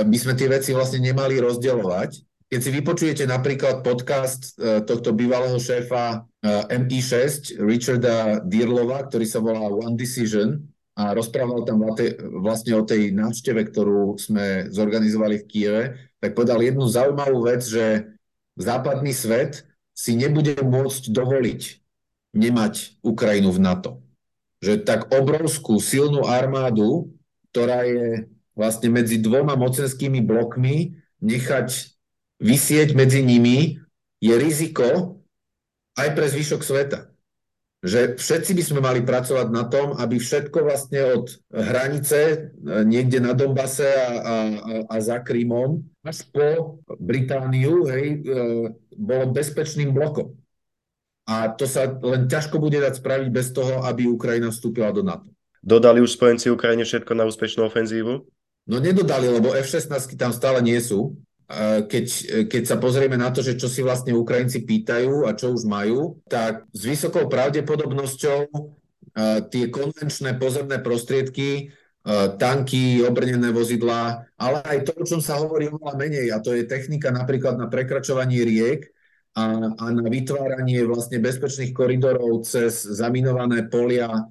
by 0.00 0.16
sme 0.16 0.32
tie 0.32 0.48
veci 0.48 0.72
vlastne 0.72 1.04
nemali 1.04 1.36
rozdielovať. 1.36 2.24
Keď 2.48 2.60
si 2.60 2.70
vypočujete 2.72 3.24
napríklad 3.28 3.84
podcast 3.84 4.56
e, 4.56 4.80
tohto 4.80 5.12
bývalého 5.12 5.60
šéfa 5.60 6.24
e, 6.40 6.48
MI6, 6.72 7.60
Richarda 7.60 8.40
Dirlova, 8.40 9.04
ktorý 9.04 9.28
sa 9.28 9.44
volá 9.44 9.68
One 9.68 10.00
Decision 10.00 10.64
a 10.96 11.12
rozprával 11.12 11.64
tam 11.68 11.84
vlastne 12.40 12.76
o 12.76 12.84
tej 12.84 13.12
návšteve, 13.12 13.72
ktorú 13.72 14.16
sme 14.16 14.68
zorganizovali 14.72 15.40
v 15.40 15.48
Kieve, 15.48 15.82
tak 16.20 16.36
povedal 16.36 16.60
jednu 16.60 16.84
zaujímavú 16.84 17.48
vec, 17.48 17.64
že 17.64 18.12
západný 18.60 19.12
svet 19.16 19.64
si 19.92 20.16
nebude 20.16 20.56
môcť 20.60 21.12
dovoliť 21.12 21.62
nemať 22.32 23.04
Ukrajinu 23.04 23.52
v 23.52 23.60
NATO. 23.60 23.90
Že 24.64 24.82
tak 24.88 25.12
obrovskú, 25.12 25.76
silnú 25.82 26.24
armádu, 26.24 27.12
ktorá 27.52 27.84
je 27.84 28.32
vlastne 28.56 28.88
medzi 28.88 29.20
dvoma 29.20 29.58
mocenskými 29.58 30.24
blokmi, 30.24 30.96
nechať 31.20 31.92
vysieť 32.40 32.96
medzi 32.96 33.20
nimi, 33.20 33.78
je 34.22 34.34
riziko 34.38 35.20
aj 35.98 36.08
pre 36.16 36.26
zvyšok 36.30 36.62
sveta 36.64 37.12
že 37.82 38.14
všetci 38.14 38.54
by 38.54 38.62
sme 38.62 38.80
mali 38.80 39.00
pracovať 39.02 39.50
na 39.50 39.66
tom, 39.66 39.98
aby 39.98 40.22
všetko 40.22 40.62
vlastne 40.62 41.18
od 41.18 41.34
hranice 41.50 42.18
e, 42.22 42.36
niekde 42.86 43.18
na 43.18 43.34
Donbase 43.34 43.90
a, 43.90 44.06
a, 44.06 44.36
a 44.86 44.96
za 45.02 45.18
Krymom 45.18 45.82
až 46.06 46.22
po 46.30 46.78
Britániu 47.02 47.90
hej, 47.90 48.22
e, 48.22 48.40
bolo 48.96 49.30
bezpečným 49.30 49.92
blokom. 49.94 50.36
A 51.28 51.54
to 51.54 51.70
sa 51.70 51.86
len 51.86 52.26
ťažko 52.26 52.58
bude 52.58 52.82
dať 52.82 52.98
spraviť 52.98 53.28
bez 53.30 53.54
toho, 53.54 53.86
aby 53.86 54.10
Ukrajina 54.10 54.50
vstúpila 54.50 54.90
do 54.90 55.06
NATO. 55.06 55.30
Dodali 55.62 56.02
už 56.02 56.18
spojenci 56.18 56.50
Ukrajine 56.50 56.82
všetko 56.82 57.14
na 57.14 57.24
úspešnú 57.30 57.62
ofenzívu? 57.70 58.26
No 58.66 58.76
nedodali, 58.82 59.30
lebo 59.30 59.54
F-16 59.54 60.18
tam 60.18 60.34
stále 60.34 60.58
nie 60.62 60.78
sú 60.82 61.14
keď, 61.88 62.06
keď 62.48 62.62
sa 62.64 62.76
pozrieme 62.80 63.20
na 63.20 63.28
to, 63.28 63.44
že 63.44 63.60
čo 63.60 63.68
si 63.68 63.84
vlastne 63.84 64.16
Ukrajinci 64.16 64.64
pýtajú 64.64 65.28
a 65.28 65.36
čo 65.36 65.52
už 65.52 65.68
majú, 65.68 66.16
tak 66.24 66.64
s 66.72 66.82
vysokou 66.88 67.28
pravdepodobnosťou 67.28 68.48
tie 69.52 69.64
konvenčné 69.68 70.40
pozemné 70.40 70.80
prostriedky, 70.80 71.68
tanky, 72.34 72.98
obrnené 73.06 73.54
vozidlá, 73.54 74.26
ale 74.34 74.58
aj 74.66 74.90
to, 74.90 74.92
o 74.98 75.06
čom 75.06 75.22
sa 75.22 75.38
hovorí 75.38 75.70
oveľa 75.70 75.94
menej, 75.94 76.26
a 76.34 76.42
to 76.42 76.50
je 76.50 76.66
technika 76.66 77.14
napríklad 77.14 77.54
na 77.54 77.70
prekračovanie 77.70 78.42
riek 78.42 78.90
a, 79.38 79.70
a 79.78 79.84
na 79.94 80.06
vytváranie 80.10 80.82
vlastne 80.82 81.22
bezpečných 81.22 81.70
koridorov 81.70 82.42
cez 82.42 82.82
zaminované 82.82 83.70
polia 83.70 84.10
a, 84.10 84.26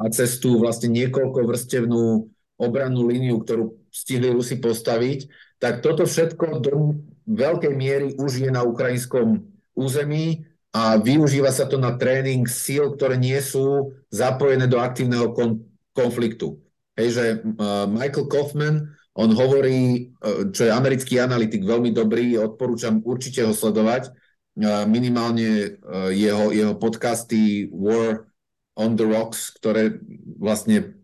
a 0.00 0.04
cez 0.08 0.40
tú 0.40 0.56
vlastne 0.56 0.88
niekoľko 0.96 1.44
vrstevnú 1.44 2.32
obrannú 2.56 3.10
líniu, 3.10 3.42
ktorú 3.44 3.76
stihli 3.92 4.32
Rusi 4.32 4.56
postaviť, 4.56 5.28
tak 5.60 5.84
toto 5.84 6.08
všetko 6.08 6.46
do 6.64 6.96
veľkej 7.28 7.74
miery 7.76 8.08
už 8.16 8.48
je 8.48 8.50
na 8.50 8.64
ukrajinskom 8.64 9.44
území 9.76 10.48
a 10.74 10.98
využíva 10.98 11.52
sa 11.54 11.70
to 11.70 11.78
na 11.78 11.94
tréning 11.94 12.48
síl, 12.48 12.96
ktoré 12.96 13.14
nie 13.20 13.38
sú 13.38 13.94
zapojené 14.10 14.66
do 14.66 14.82
aktívneho 14.82 15.30
kon- 15.30 15.62
konfliktu. 15.94 16.63
Hej, 16.94 17.08
že 17.10 17.24
uh, 17.42 17.86
Michael 17.90 18.30
Kaufman, 18.30 18.76
on 19.14 19.30
hovorí, 19.34 20.10
uh, 20.22 20.50
čo 20.50 20.66
je 20.66 20.72
americký 20.72 21.18
analytik, 21.18 21.66
veľmi 21.66 21.90
dobrý, 21.90 22.38
odporúčam 22.38 23.02
určite 23.02 23.42
ho 23.42 23.50
sledovať, 23.50 24.10
uh, 24.10 24.86
minimálne 24.86 25.78
jeho, 26.14 26.54
jeho 26.54 26.74
podcasty 26.78 27.70
War 27.74 28.30
on 28.78 28.94
the 28.94 29.06
Rocks, 29.06 29.54
ktoré 29.58 29.98
vlastne 30.38 30.98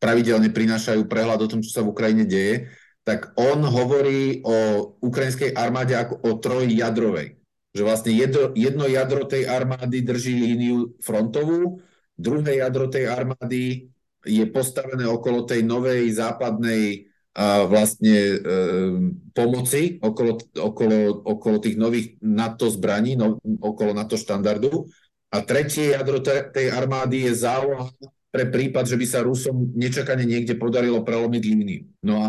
pravidelne 0.00 0.48
prinášajú 0.48 1.04
prehľad 1.04 1.44
o 1.44 1.50
tom, 1.50 1.60
čo 1.60 1.72
sa 1.72 1.84
v 1.84 1.92
Ukrajine 1.92 2.24
deje 2.24 2.72
tak 3.10 3.32
on 3.34 3.64
hovorí 3.64 4.44
o 4.44 4.56
ukrajinskej 5.00 5.56
armáde 5.56 5.96
ako 5.96 6.20
o 6.20 6.30
trojjadrovej. 6.36 7.40
Že 7.74 7.82
vlastne 7.86 8.12
jedno, 8.14 8.42
jedno 8.54 8.84
jadro 8.86 9.24
tej 9.24 9.46
armády 9.50 10.02
drží 10.06 10.34
líniu 10.34 10.94
frontovú, 11.00 11.80
druhé 12.18 12.60
jadro 12.60 12.90
tej 12.90 13.08
armády 13.08 13.90
je 14.26 14.44
postavené 14.48 15.08
okolo 15.08 15.48
tej 15.48 15.64
novej 15.64 16.12
západnej 16.12 17.08
a 17.30 17.62
vlastne 17.62 18.16
e, 18.18 18.36
pomoci, 19.30 20.02
okolo, 20.02 20.34
okolo, 20.50 20.98
okolo 21.22 21.56
tých 21.62 21.78
nových 21.78 22.18
NATO 22.18 22.66
zbraní, 22.66 23.14
no, 23.14 23.38
okolo 23.62 23.94
NATO 23.94 24.18
štandardu. 24.18 24.90
A 25.30 25.38
tretie 25.46 25.94
jadro 25.94 26.18
te, 26.18 26.50
tej 26.50 26.74
armády 26.74 27.30
je 27.30 27.38
záloha 27.38 27.86
pre 28.34 28.50
prípad, 28.50 28.82
že 28.82 28.98
by 28.98 29.06
sa 29.06 29.22
Rusom 29.22 29.70
nečakane 29.78 30.26
niekde 30.26 30.58
podarilo 30.58 31.06
prelomiť 31.06 31.42
líniu. 31.46 31.86
No 32.02 32.14
a 32.18 32.28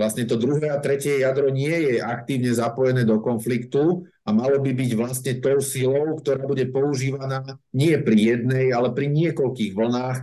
Vlastne 0.00 0.24
to 0.24 0.40
druhé 0.40 0.72
a 0.72 0.80
tretie 0.80 1.20
jadro 1.20 1.50
nie 1.52 1.68
je 1.68 1.94
aktívne 2.00 2.54
zapojené 2.54 3.02
do 3.04 3.20
konfliktu 3.20 4.08
a 4.24 4.32
malo 4.32 4.62
by 4.62 4.72
byť 4.72 4.90
vlastne 4.96 5.32
tou 5.44 5.60
silou, 5.60 6.16
ktorá 6.16 6.46
bude 6.46 6.64
používaná 6.72 7.58
nie 7.74 7.98
pri 8.00 8.38
jednej, 8.38 8.72
ale 8.72 8.94
pri 8.94 9.10
niekoľkých 9.12 9.76
vlnách 9.76 10.18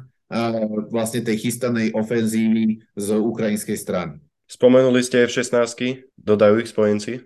vlastne 0.91 1.23
tej 1.23 1.37
chystanej 1.47 1.95
ofenzívy 1.95 2.83
z 2.99 3.07
ukrajinskej 3.15 3.77
strany. 3.79 4.15
Spomenuli 4.47 5.03
ste 5.03 5.27
F-16, 5.27 6.07
dodajú 6.15 6.63
ich 6.63 6.71
spojenci? 6.71 7.23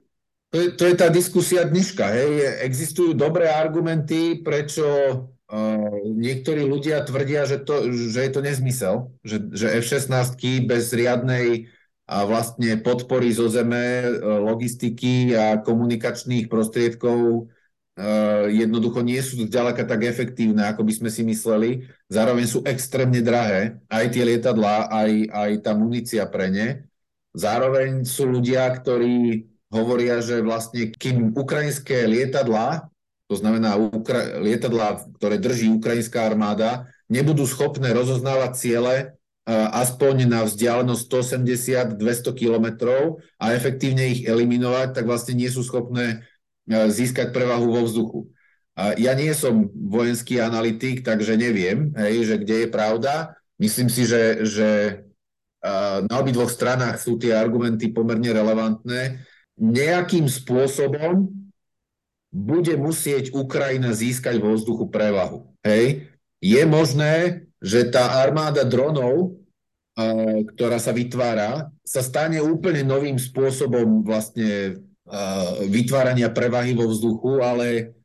To 0.52 0.58
je, 0.58 0.68
to 0.76 0.84
je 0.90 0.96
tá 0.98 1.08
diskusia 1.08 1.64
dneška. 1.64 2.02
Hej. 2.12 2.32
Existujú 2.66 3.14
dobré 3.14 3.48
argumenty, 3.48 4.42
prečo 4.42 4.84
uh, 4.84 5.92
niektorí 6.12 6.66
ľudia 6.66 7.06
tvrdia, 7.08 7.46
že, 7.48 7.62
to, 7.64 7.88
že 7.94 8.20
je 8.26 8.32
to 8.34 8.42
nezmysel, 8.42 8.96
že, 9.24 9.38
že 9.54 9.80
F-16 9.80 10.36
bez 10.66 10.92
riadnej 10.92 11.72
a 12.12 12.28
vlastne 12.28 12.76
podpory 12.84 13.32
zo 13.32 13.48
zeme, 13.48 14.04
logistiky 14.20 15.32
a 15.32 15.64
komunikačných 15.64 16.52
prostriedkov 16.52 17.48
jednoducho 18.50 19.04
nie 19.04 19.20
sú 19.20 19.36
zďaleka 19.46 19.84
tak 19.84 20.08
efektívne, 20.08 20.64
ako 20.72 20.88
by 20.88 20.94
sme 20.96 21.10
si 21.12 21.22
mysleli. 21.28 21.86
Zároveň 22.08 22.46
sú 22.48 22.60
extrémne 22.64 23.20
drahé, 23.20 23.78
aj 23.92 24.06
tie 24.16 24.24
lietadlá, 24.24 24.88
aj, 24.88 25.12
aj 25.28 25.52
tá 25.60 25.72
munícia 25.76 26.24
pre 26.26 26.48
ne. 26.48 26.68
Zároveň 27.36 28.04
sú 28.08 28.28
ľudia, 28.28 28.68
ktorí 28.72 29.48
hovoria, 29.72 30.20
že 30.20 30.44
vlastne 30.44 30.92
kým 30.92 31.32
ukrajinské 31.36 32.04
lietadlá, 32.08 32.92
to 33.32 33.40
znamená 33.40 33.80
ukra- 33.80 34.40
lietadlá, 34.44 35.08
ktoré 35.16 35.40
drží 35.40 35.72
ukrajinská 35.72 36.28
armáda, 36.28 36.92
nebudú 37.08 37.48
schopné 37.48 37.96
rozoznávať 37.96 38.52
ciele, 38.60 38.96
aspoň 39.52 40.30
na 40.30 40.46
vzdialenosť 40.46 41.02
180-200 41.98 41.98
kilometrov 42.36 43.24
a 43.42 43.56
efektívne 43.58 44.12
ich 44.12 44.22
eliminovať, 44.28 44.94
tak 44.94 45.04
vlastne 45.10 45.34
nie 45.34 45.50
sú 45.50 45.66
schopné 45.66 46.24
získať 46.70 47.34
prevahu 47.34 47.68
vo 47.70 47.82
vzduchu. 47.86 48.22
Ja 48.98 49.14
nie 49.14 49.30
som 49.36 49.68
vojenský 49.74 50.40
analytik, 50.40 51.04
takže 51.04 51.36
neviem, 51.36 51.92
hej, 51.94 52.26
že 52.26 52.36
kde 52.40 52.56
je 52.66 52.70
pravda. 52.72 53.36
Myslím 53.60 53.92
si, 53.92 54.08
že, 54.08 54.42
že 54.48 54.70
na 56.08 56.16
obidvoch 56.18 56.50
stranách 56.50 56.98
sú 56.98 57.22
tie 57.22 57.38
argumenty 57.38 57.94
pomerne 57.94 58.34
relevantné. 58.34 59.22
Nejakým 59.62 60.26
spôsobom 60.26 61.30
bude 62.32 62.74
musieť 62.80 63.36
Ukrajina 63.36 63.92
získať 63.92 64.40
vo 64.40 64.56
vzduchu 64.56 64.88
prevahu. 64.90 65.52
Hej? 65.62 66.10
Je 66.42 66.64
možné, 66.66 67.46
že 67.62 67.86
tá 67.92 68.24
armáda 68.24 68.66
dronov, 68.66 69.38
ktorá 70.56 70.80
sa 70.82 70.96
vytvára, 70.96 71.70
sa 71.86 72.02
stane 72.02 72.40
úplne 72.42 72.82
novým 72.82 73.20
spôsobom 73.20 74.02
vlastne 74.02 74.82
vytvárania 75.68 76.32
prevahy 76.32 76.72
vo 76.72 76.88
vzduchu, 76.88 77.44
ale 77.44 77.98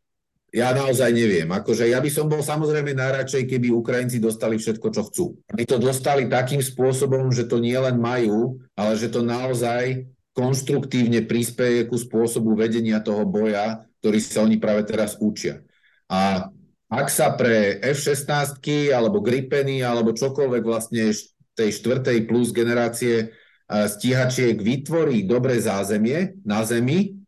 ja 0.51 0.73
naozaj 0.73 1.13
neviem. 1.13 1.47
Akože 1.53 1.87
ja 1.87 2.01
by 2.01 2.11
som 2.11 2.27
bol 2.27 2.41
samozrejme 2.41 2.97
najradšej, 2.97 3.45
keby 3.47 3.71
Ukrajinci 3.71 4.19
dostali 4.19 4.57
všetko, 4.57 4.87
čo 4.89 5.03
chcú. 5.07 5.25
Aby 5.53 5.63
to 5.69 5.77
dostali 5.77 6.27
takým 6.27 6.65
spôsobom, 6.65 7.29
že 7.31 7.45
to 7.45 7.61
nie 7.61 7.77
len 7.77 8.01
majú, 8.01 8.59
ale 8.73 8.97
že 8.97 9.13
to 9.13 9.21
naozaj 9.21 10.09
konštruktívne 10.33 11.25
prispieje 11.25 11.89
ku 11.89 11.97
spôsobu 11.97 12.57
vedenia 12.57 13.01
toho 13.01 13.25
boja, 13.25 13.85
ktorý 14.01 14.19
sa 14.21 14.45
oni 14.45 14.57
práve 14.61 14.85
teraz 14.85 15.17
učia. 15.21 15.65
A 16.09 16.53
ak 16.87 17.07
sa 17.11 17.35
pre 17.35 17.83
F-16 17.83 18.63
alebo 18.95 19.19
Gripeny 19.19 19.83
alebo 19.83 20.15
čokoľvek 20.15 20.63
vlastne 20.63 21.11
tej 21.57 21.71
štvrtej 21.73 22.29
plus 22.29 22.53
generácie 22.53 23.33
stíhačiek 23.67 24.63
vytvorí 24.63 25.27
dobré 25.27 25.59
zázemie 25.59 26.39
na 26.47 26.63
zemi 26.63 27.19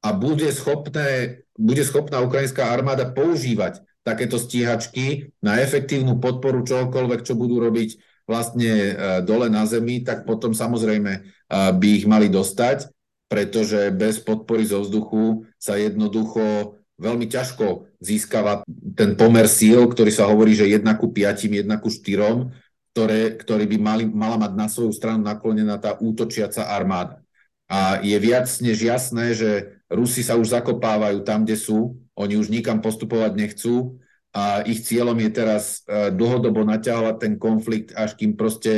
a 0.00 0.12
bude, 0.12 0.48
schopné, 0.52 1.40
bude 1.56 1.84
schopná 1.84 2.20
ukrajinská 2.24 2.72
armáda 2.72 3.08
používať 3.08 3.84
takéto 4.04 4.36
stíhačky 4.36 5.32
na 5.40 5.60
efektívnu 5.64 6.20
podporu 6.20 6.60
čohokoľvek, 6.64 7.20
čo 7.24 7.36
budú 7.36 7.56
robiť 7.60 7.96
vlastne 8.28 8.72
e, 8.72 8.92
dole 9.24 9.48
na 9.48 9.64
zemi, 9.64 10.04
tak 10.04 10.28
potom 10.28 10.52
samozrejme 10.52 11.12
e, 11.12 11.20
by 11.52 11.88
ich 11.88 12.04
mali 12.04 12.28
dostať, 12.28 12.88
pretože 13.28 13.92
bez 13.96 14.20
podpory 14.20 14.68
zo 14.68 14.84
vzduchu 14.84 15.48
sa 15.56 15.80
jednoducho 15.80 16.76
veľmi 17.00 17.26
ťažko 17.26 17.90
získava 17.98 18.62
ten 18.94 19.16
pomer 19.18 19.48
síl, 19.48 19.88
ktorý 19.88 20.12
sa 20.12 20.28
hovorí, 20.28 20.52
že 20.52 20.68
1 20.68 20.84
ku 21.00 21.10
5, 21.10 21.64
1 21.64 21.66
ku 21.82 21.88
4, 21.90 22.63
ktoré, 22.94 23.34
ktorý 23.34 23.66
by 23.74 23.78
mali, 23.82 24.04
mala 24.06 24.38
mať 24.38 24.52
na 24.54 24.70
svoju 24.70 24.94
stranu 24.94 25.26
naklonená 25.26 25.82
tá 25.82 25.98
útočiaca 25.98 26.70
armáda. 26.70 27.26
A 27.66 27.98
je 27.98 28.14
viac 28.22 28.46
než 28.62 28.86
jasné, 28.86 29.34
že 29.34 29.82
Rusi 29.90 30.22
sa 30.22 30.38
už 30.38 30.54
zakopávajú 30.54 31.26
tam, 31.26 31.42
kde 31.42 31.58
sú, 31.58 31.98
oni 32.14 32.38
už 32.38 32.54
nikam 32.54 32.78
postupovať 32.78 33.34
nechcú 33.34 33.98
a 34.30 34.62
ich 34.62 34.86
cieľom 34.86 35.18
je 35.26 35.30
teraz 35.34 35.82
e, 35.90 36.14
dlhodobo 36.14 36.62
naťahovať 36.62 37.16
ten 37.18 37.34
konflikt, 37.34 37.90
až 37.98 38.14
kým 38.14 38.38
proste 38.38 38.74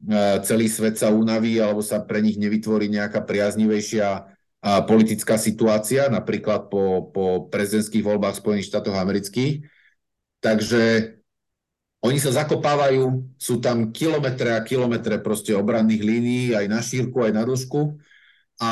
e, 0.00 0.16
celý 0.48 0.72
svet 0.72 0.96
sa 0.96 1.12
unaví 1.12 1.60
alebo 1.60 1.84
sa 1.84 2.00
pre 2.00 2.24
nich 2.24 2.40
nevytvorí 2.40 2.88
nejaká 2.88 3.20
priaznivejšia 3.20 4.32
politická 4.62 5.34
situácia, 5.42 6.06
napríklad 6.06 6.70
po, 6.70 7.10
po 7.10 7.50
prezidentských 7.50 8.06
voľbách 8.06 8.38
Spojených 8.38 8.70
štátov 8.70 8.94
amerických. 8.94 9.66
Takže 10.38 10.82
oni 12.02 12.18
sa 12.18 12.34
zakopávajú, 12.34 13.30
sú 13.38 13.62
tam 13.62 13.94
kilometre 13.94 14.50
a 14.58 14.66
kilometre 14.66 15.22
proste 15.22 15.54
obranných 15.54 16.02
línií, 16.02 16.44
aj 16.50 16.66
na 16.66 16.82
šírku, 16.82 17.22
aj 17.22 17.32
na 17.32 17.46
dĺžku. 17.46 17.94
A 18.58 18.70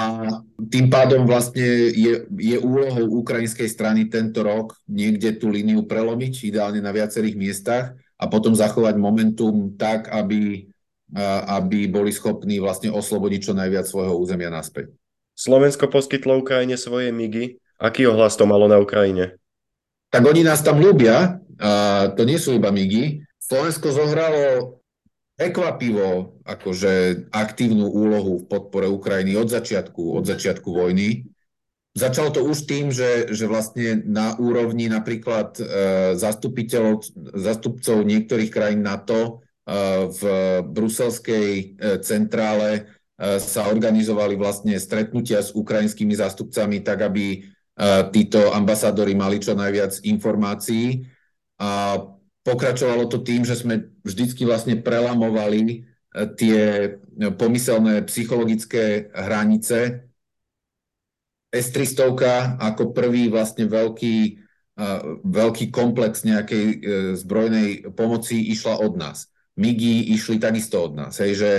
tým 0.71 0.87
pádom 0.91 1.27
vlastne 1.27 1.91
je, 1.95 2.27
je 2.27 2.57
úlohou 2.59 3.23
ukrajinskej 3.23 3.71
strany 3.71 4.11
tento 4.11 4.43
rok 4.43 4.75
niekde 4.91 5.39
tú 5.39 5.51
líniu 5.51 5.87
prelomiť, 5.87 6.47
ideálne 6.47 6.83
na 6.83 6.91
viacerých 6.91 7.39
miestach 7.39 7.95
a 8.19 8.25
potom 8.27 8.55
zachovať 8.55 8.99
momentum 8.99 9.75
tak, 9.79 10.11
aby, 10.11 10.71
aby 11.47 11.87
boli 11.91 12.11
schopní 12.11 12.59
vlastne 12.59 12.91
oslobodiť 12.91 13.41
čo 13.51 13.53
najviac 13.55 13.87
svojho 13.87 14.15
územia 14.15 14.51
naspäť. 14.51 14.95
Slovensko 15.35 15.89
poskytlo 15.89 16.39
Ukrajine 16.39 16.77
svoje 16.77 17.11
migy. 17.15 17.59
Aký 17.81 18.05
ohlas 18.05 18.37
to 18.37 18.45
malo 18.45 18.69
na 18.69 18.77
Ukrajine? 18.77 19.40
Tak 20.11 20.23
oni 20.27 20.43
nás 20.43 20.59
tam 20.67 20.83
ľúbia, 20.83 21.39
a 21.61 22.11
to 22.17 22.27
nie 22.27 22.41
sú 22.41 22.59
iba 22.59 22.75
migy. 22.75 23.23
Slovensko 23.39 23.95
zohralo 23.95 24.81
prekvapivo 25.39 26.41
akože 26.45 27.27
aktívnu 27.33 27.89
úlohu 27.89 28.43
v 28.43 28.49
podpore 28.51 28.91
Ukrajiny 28.91 29.39
od 29.39 29.49
začiatku, 29.49 30.19
od 30.19 30.25
začiatku 30.29 30.69
vojny. 30.69 31.31
Začalo 31.97 32.31
to 32.31 32.47
už 32.47 32.71
tým, 32.71 32.95
že, 32.95 33.33
že 33.35 33.51
vlastne 33.51 34.05
na 34.07 34.39
úrovni 34.39 34.87
napríklad 34.87 35.59
e, 35.59 35.63
zastupiteľov, 36.15 37.03
zastupcov 37.35 38.07
niektorých 38.07 38.51
krajín 38.53 38.87
NATO 38.87 39.21
e, 39.21 39.31
v 40.07 40.23
bruselskej 40.71 41.49
e, 41.51 41.65
centrále 42.05 42.99
sa 43.21 43.69
organizovali 43.69 44.33
vlastne 44.33 44.81
stretnutia 44.81 45.45
s 45.45 45.53
ukrajinskými 45.53 46.17
zástupcami 46.17 46.81
tak, 46.81 47.05
aby 47.05 47.45
títo 48.13 48.53
ambasádori 48.53 49.17
mali 49.17 49.41
čo 49.41 49.57
najviac 49.57 50.05
informácií. 50.05 51.09
A 51.61 51.97
pokračovalo 52.45 53.09
to 53.09 53.25
tým, 53.25 53.45
že 53.45 53.57
sme 53.57 53.97
vždycky 54.05 54.45
vlastne 54.45 54.77
prelamovali 54.81 55.61
e, 55.65 55.79
tie 56.37 56.61
pomyselné 57.37 58.05
psychologické 58.05 59.09
hranice. 59.17 60.09
S-300 61.51 62.61
ako 62.61 62.93
prvý 62.93 63.33
vlastne 63.33 63.65
veľký, 63.65 64.17
e, 64.77 64.87
veľký 65.25 65.73
komplex 65.73 66.25
nejakej 66.29 66.67
zbrojnej 67.17 67.93
pomoci 67.97 68.53
išla 68.53 68.77
od 68.81 69.01
nás. 69.01 69.33
MIGI 69.57 70.17
išli 70.17 70.37
takisto 70.41 70.85
od 70.85 70.93
nás. 70.97 71.21
Hej, 71.21 71.33
že 71.37 71.51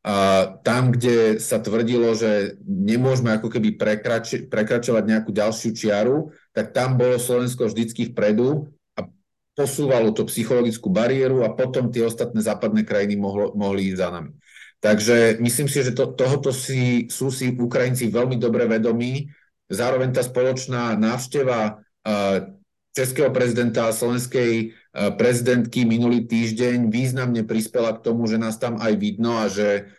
a 0.00 0.48
tam, 0.64 0.96
kde 0.96 1.36
sa 1.36 1.60
tvrdilo, 1.60 2.16
že 2.16 2.56
nemôžeme 2.64 3.36
ako 3.36 3.52
keby 3.52 3.76
prekrač- 3.76 4.48
prekračovať 4.48 5.04
nejakú 5.04 5.28
ďalšiu 5.28 5.76
čiaru, 5.76 6.32
tak 6.56 6.72
tam 6.72 6.96
bolo 6.96 7.20
Slovensko 7.20 7.68
vždycky 7.68 8.08
vpredu 8.08 8.72
a 8.96 9.04
posúvalo 9.52 10.16
to 10.16 10.24
psychologickú 10.24 10.88
bariéru 10.88 11.44
a 11.44 11.52
potom 11.52 11.92
tie 11.92 12.08
ostatné 12.08 12.40
západné 12.40 12.88
krajiny 12.88 13.20
mohlo, 13.20 13.52
mohli 13.52 13.92
ísť 13.92 14.00
za 14.00 14.08
nami. 14.08 14.32
Takže 14.80 15.36
myslím 15.44 15.68
si, 15.68 15.84
že 15.84 15.92
to, 15.92 16.16
tohoto 16.16 16.48
si, 16.56 17.04
sú 17.12 17.28
si 17.28 17.52
Ukrajinci 17.52 18.08
veľmi 18.08 18.40
dobre 18.40 18.64
vedomí. 18.64 19.28
Zároveň 19.68 20.16
tá 20.16 20.24
spoločná 20.24 20.96
návšteva 20.96 21.76
uh, 21.76 22.56
českého 22.90 23.30
prezidenta 23.30 23.86
a 23.86 23.94
slovenskej 23.94 24.74
prezidentky 25.14 25.86
minulý 25.86 26.26
týždeň 26.26 26.90
významne 26.90 27.46
prispela 27.46 27.94
k 27.94 28.02
tomu, 28.02 28.26
že 28.26 28.42
nás 28.42 28.58
tam 28.58 28.82
aj 28.82 28.92
vidno 28.98 29.38
a 29.38 29.46
že, 29.46 29.94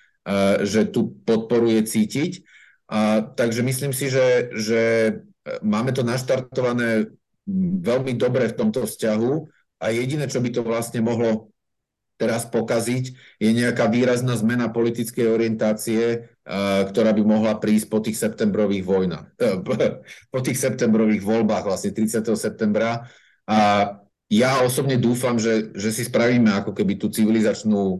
že 0.68 0.92
tu 0.92 1.16
podporuje 1.24 1.80
cítiť. 1.88 2.44
A, 2.92 3.24
takže 3.24 3.64
myslím 3.64 3.96
si, 3.96 4.12
že, 4.12 4.52
že 4.52 4.82
máme 5.64 5.96
to 5.96 6.04
naštartované 6.04 7.08
veľmi 7.80 8.20
dobre 8.20 8.52
v 8.52 8.58
tomto 8.60 8.84
vzťahu 8.84 9.32
a 9.80 9.86
jediné, 9.96 10.28
čo 10.28 10.44
by 10.44 10.52
to 10.52 10.62
vlastne 10.62 11.00
mohlo 11.00 11.56
teraz 12.22 12.46
pokaziť, 12.46 13.18
je 13.42 13.50
nejaká 13.50 13.90
výrazná 13.90 14.38
zmena 14.38 14.70
politickej 14.70 15.26
orientácie, 15.26 16.30
ktorá 16.86 17.18
by 17.18 17.24
mohla 17.26 17.58
prísť 17.58 17.88
po 17.90 17.98
tých 17.98 18.22
septembrových 18.22 18.86
vojnách, 18.86 19.26
po 20.34 20.40
tých 20.46 20.62
septembrových 20.62 21.26
voľbách, 21.26 21.66
vlastne 21.66 21.90
30. 21.90 22.22
septembra. 22.38 23.10
A 23.50 23.58
ja 24.30 24.62
osobne 24.62 25.02
dúfam, 25.02 25.42
že, 25.42 25.74
že 25.74 25.90
si 25.90 26.06
spravíme 26.06 26.54
ako 26.62 26.72
keby 26.78 26.96
tú 26.96 27.12
civilizačnú 27.12 27.84
e, 27.92 28.00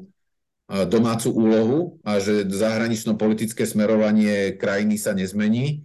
domácu 0.88 1.28
úlohu 1.28 1.80
a 2.08 2.24
že 2.24 2.48
zahranično-politické 2.48 3.68
smerovanie 3.68 4.56
krajiny 4.56 4.96
sa 4.96 5.12
nezmení. 5.12 5.84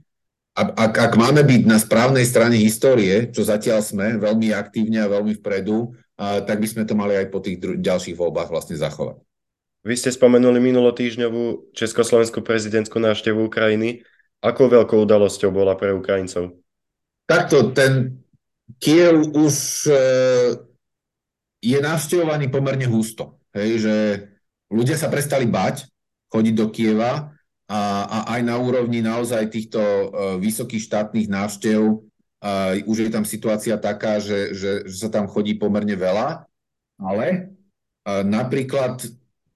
A, 0.54 0.70
ak, 0.70 0.94
ak 1.10 1.12
máme 1.18 1.42
byť 1.42 1.62
na 1.66 1.82
správnej 1.82 2.22
strane 2.22 2.62
histórie, 2.62 3.26
čo 3.34 3.42
zatiaľ 3.42 3.82
sme 3.82 4.22
veľmi 4.22 4.54
aktívne 4.54 5.02
a 5.02 5.10
veľmi 5.10 5.34
vpredu, 5.42 5.98
tak 6.16 6.56
by 6.58 6.66
sme 6.68 6.82
to 6.88 6.96
mali 6.96 7.14
aj 7.14 7.28
po 7.28 7.44
tých 7.44 7.60
dru- 7.60 7.76
ďalších 7.76 8.16
voľbách 8.16 8.48
vlastne 8.48 8.76
zachovať. 8.76 9.20
Vy 9.86 9.94
ste 9.94 10.10
spomenuli 10.10 10.58
minulotýždňovú 10.58 11.70
československú 11.76 12.42
prezidentskú 12.42 12.98
návštevu 12.98 13.46
Ukrajiny. 13.46 14.02
Akou 14.42 14.66
veľkou 14.66 15.06
udalosťou 15.06 15.54
bola 15.54 15.78
pre 15.78 15.94
Ukrajincov? 15.94 16.58
Takto, 17.26 17.70
ten, 17.70 18.18
Kiev 18.82 19.30
už 19.30 19.86
e, 19.86 19.94
je 21.62 21.78
navštevovaný 21.78 22.50
pomerne 22.50 22.86
husto. 22.90 23.38
Hej, 23.54 23.70
že 23.86 23.94
ľudia 24.68 24.98
sa 24.98 25.06
prestali 25.06 25.46
bať 25.46 25.86
chodiť 26.34 26.54
do 26.58 26.66
Kieva 26.74 27.30
a, 27.70 27.80
a 28.04 28.18
aj 28.36 28.40
na 28.42 28.58
úrovni 28.58 29.00
naozaj 29.00 29.50
týchto 29.50 29.80
uh, 29.80 30.02
vysokých 30.38 30.86
štátnych 30.86 31.26
návštev 31.26 31.98
uh, 32.42 32.76
už 32.88 33.06
je 33.06 33.10
tam 33.12 33.24
situácia 33.24 33.76
taká, 33.80 34.18
že, 34.18 34.52
že, 34.56 34.70
že 34.88 34.96
sa 34.96 35.10
tam 35.12 35.30
chodí 35.30 35.56
pomerne 35.56 35.94
veľa, 35.94 36.44
ale 37.00 37.56
uh, 38.04 38.24
napríklad 38.24 39.04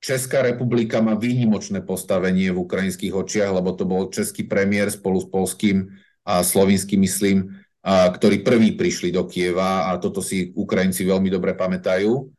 Česká 0.01 0.41
republika 0.41 1.05
má 1.05 1.13
výnimočné 1.13 1.85
postavenie 1.85 2.49
v 2.49 2.65
ukrajinských 2.65 3.13
očiach, 3.13 3.53
lebo 3.53 3.77
to 3.77 3.85
bol 3.85 4.09
český 4.09 4.49
premiér 4.49 4.89
spolu 4.89 5.21
s 5.21 5.29
polským 5.29 5.93
a 6.25 6.41
slovinským, 6.41 7.05
myslím, 7.05 7.53
a, 7.85 8.09
ktorí 8.09 8.41
prví 8.41 8.81
prišli 8.81 9.13
do 9.13 9.29
Kieva 9.29 9.93
a 9.93 10.01
toto 10.01 10.25
si 10.25 10.57
Ukrajinci 10.57 11.05
veľmi 11.05 11.29
dobre 11.29 11.53
pamätajú. 11.53 12.33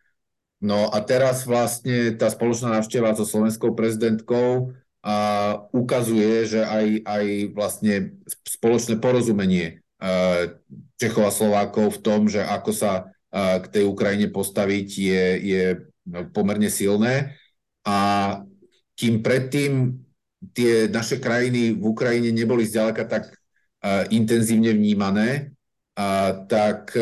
No 0.66 0.90
a 0.90 0.98
teraz 1.06 1.46
vlastne 1.46 2.18
tá 2.18 2.34
spoločná 2.34 2.82
návšteva 2.82 3.14
so 3.14 3.30
slovenskou 3.30 3.78
prezidentkou 3.78 4.74
a 5.06 5.18
ukazuje, 5.70 6.50
že 6.50 6.62
aj, 6.66 7.06
aj 7.06 7.26
vlastne 7.54 7.94
spoločné 8.46 8.98
porozumenie 8.98 9.86
Čechov 10.98 11.24
a 11.30 11.32
Slovákov 11.32 11.98
v 11.98 12.02
tom, 12.02 12.26
že 12.26 12.42
ako 12.42 12.74
sa 12.74 13.14
k 13.32 13.66
tej 13.70 13.86
Ukrajine 13.86 14.34
postaviť 14.34 14.88
je, 14.98 15.26
je 15.40 15.66
pomerne 16.34 16.68
silné. 16.68 17.38
A 17.86 17.98
kým 18.98 19.22
predtým 19.22 20.02
tie 20.58 20.90
naše 20.90 21.22
krajiny 21.22 21.78
v 21.78 21.84
Ukrajine 21.86 22.34
neboli 22.34 22.66
zďaleka 22.66 23.06
tak 23.06 23.38
intenzívne 24.10 24.74
vnímané, 24.74 25.54
a, 25.98 26.34
tak 26.50 26.98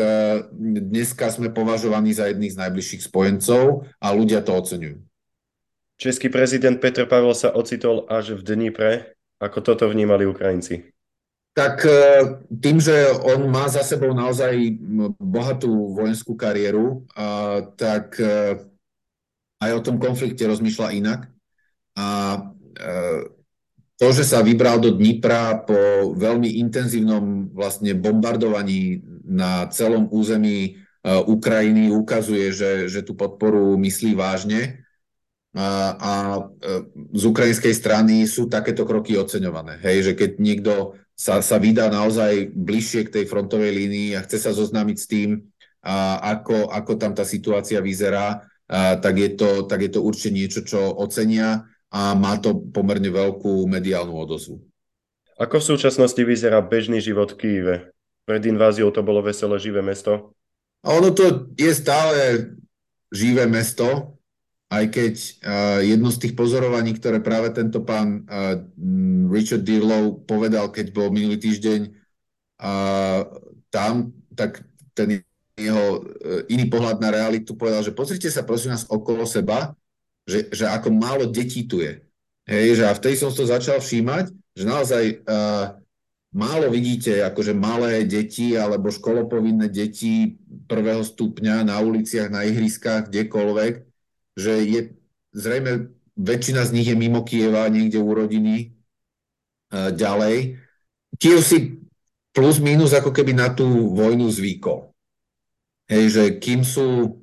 dneska 0.60 1.32
sme 1.32 1.48
považovaní 1.52 2.12
za 2.12 2.28
jedných 2.28 2.52
z 2.52 2.60
najbližších 2.60 3.08
spojencov 3.08 3.88
a 3.96 4.12
ľudia 4.12 4.44
to 4.44 4.52
oceňujú. 4.56 4.98
Český 6.00 6.32
prezident 6.32 6.80
Petr 6.80 7.04
Pavel 7.04 7.36
sa 7.36 7.52
ocitol 7.52 8.08
až 8.08 8.40
v 8.40 8.44
Dnipre. 8.44 9.16
Ako 9.36 9.60
toto 9.60 9.88
vnímali 9.88 10.24
Ukrajinci? 10.24 10.92
Tak 11.50 11.82
e, 11.82 11.92
tým, 12.62 12.78
že 12.78 13.10
on 13.26 13.50
má 13.50 13.66
za 13.66 13.82
sebou 13.82 14.14
naozaj 14.14 14.54
bohatú 15.18 15.92
vojenskú 15.98 16.38
kariéru, 16.38 17.04
tak 17.74 18.16
e, 18.22 18.64
aj 19.58 19.70
o 19.76 19.84
tom 19.84 19.98
konflikte 19.98 20.46
rozmýšľa 20.46 20.88
inak. 20.96 21.20
A, 21.98 22.00
a 22.00 22.08
to, 24.00 24.08
že 24.16 24.24
sa 24.24 24.40
vybral 24.40 24.80
do 24.80 24.96
Dnipra 24.96 25.60
po 25.60 25.76
veľmi 26.16 26.56
intenzívnom 26.64 27.52
vlastne 27.52 27.92
bombardovaní 27.92 29.04
na 29.28 29.68
celom 29.68 30.08
území 30.08 30.80
Ukrajiny 31.04 31.92
ukazuje, 31.92 32.48
že, 32.48 32.88
že 32.88 33.04
tú 33.04 33.12
podporu 33.12 33.76
myslí 33.76 34.16
vážne 34.16 34.88
a, 35.52 36.44
z 37.12 37.22
ukrajinskej 37.28 37.74
strany 37.76 38.24
sú 38.24 38.48
takéto 38.48 38.88
kroky 38.88 39.20
oceňované. 39.20 39.76
Hej, 39.84 40.08
že 40.08 40.12
keď 40.16 40.30
niekto 40.40 40.72
sa, 41.20 41.44
sa 41.44 41.60
vydá 41.60 41.92
naozaj 41.92 42.48
bližšie 42.56 43.12
k 43.12 43.14
tej 43.20 43.24
frontovej 43.28 43.76
línii 43.76 44.16
a 44.16 44.24
chce 44.24 44.48
sa 44.48 44.56
zoznámiť 44.56 44.96
s 44.96 45.06
tým, 45.06 45.30
a 45.84 46.16
ako, 46.36 46.72
ako 46.72 46.92
tam 46.96 47.12
tá 47.12 47.28
situácia 47.28 47.84
vyzerá, 47.84 48.40
a, 48.64 48.96
tak, 48.96 49.20
je 49.20 49.36
to, 49.36 49.68
tak 49.68 49.84
je 49.84 49.90
to 49.92 50.00
určite 50.00 50.32
niečo, 50.32 50.60
čo 50.64 50.80
ocenia 50.96 51.68
a 51.92 52.16
má 52.16 52.40
to 52.40 52.56
pomerne 52.72 53.12
veľkú 53.12 53.68
mediálnu 53.68 54.16
odozvu. 54.16 54.64
Ako 55.36 55.60
v 55.60 55.68
súčasnosti 55.76 56.20
vyzerá 56.24 56.64
bežný 56.64 57.04
život 57.04 57.36
v 57.36 57.38
Kýve? 57.40 57.76
Pred 58.24 58.42
inváziou 58.48 58.88
to 58.92 59.04
bolo 59.04 59.24
veselé 59.24 59.56
živé 59.60 59.84
mesto? 59.84 60.36
A 60.80 60.96
ono 60.96 61.12
to 61.12 61.52
je 61.56 61.72
stále 61.76 62.52
živé 63.12 63.44
mesto. 63.44 64.19
Aj 64.70 64.84
keď 64.94 65.14
uh, 65.18 65.80
jedno 65.82 66.14
z 66.14 66.20
tých 66.22 66.34
pozorovaní, 66.38 66.94
ktoré 66.94 67.18
práve 67.18 67.50
tento 67.50 67.82
pán 67.82 68.22
uh, 68.30 68.54
Richard 69.26 69.66
Dirlow 69.66 70.22
povedal, 70.22 70.70
keď 70.70 70.94
bol 70.94 71.10
minulý 71.10 71.42
týždeň 71.42 71.90
uh, 71.90 73.26
tam, 73.74 74.14
tak 74.38 74.62
ten 74.94 75.26
jeho 75.58 76.06
uh, 76.06 76.46
iný 76.46 76.70
pohľad 76.70 77.02
na 77.02 77.10
realitu 77.10 77.58
povedal, 77.58 77.82
že 77.82 77.90
pozrite 77.90 78.30
sa 78.30 78.46
prosím 78.46 78.78
nás 78.78 78.86
okolo 78.86 79.26
seba, 79.26 79.74
že, 80.22 80.46
že 80.54 80.70
ako 80.70 80.94
málo 80.94 81.26
detí 81.26 81.66
tu 81.66 81.82
je. 81.82 81.98
Hej, 82.46 82.78
že 82.78 82.84
a 82.86 82.94
vtedy 82.94 83.18
som 83.18 83.34
to 83.34 83.42
začal 83.50 83.82
všímať, 83.82 84.30
že 84.54 84.64
naozaj 84.70 85.04
uh, 85.26 85.74
málo 86.30 86.70
vidíte 86.70 87.26
akože 87.26 87.58
malé 87.58 88.06
deti 88.06 88.54
alebo 88.54 88.94
školopovinné 88.94 89.66
deti 89.66 90.38
prvého 90.70 91.02
stupňa 91.02 91.66
na 91.66 91.82
uliciach, 91.82 92.30
na 92.30 92.46
ihriskách, 92.46 93.10
kdekoľvek, 93.10 93.89
že 94.38 94.52
je 94.62 94.80
zrejme 95.34 95.90
väčšina 96.18 96.66
z 96.66 96.70
nich 96.74 96.88
je 96.90 96.96
mimo 96.98 97.22
Kieva, 97.22 97.70
niekde 97.70 98.02
u 98.02 98.10
rodiny 98.12 98.74
uh, 99.72 99.94
ďalej. 99.94 100.60
Kiev 101.16 101.40
si 101.40 101.80
plus 102.30 102.62
minus 102.62 102.94
ako 102.94 103.10
keby 103.10 103.34
na 103.34 103.50
tú 103.50 103.66
vojnu 103.94 104.30
zvykol. 104.30 104.90
Hej, 105.90 106.04
že 106.14 106.24
kým 106.38 106.62
sú 106.62 107.18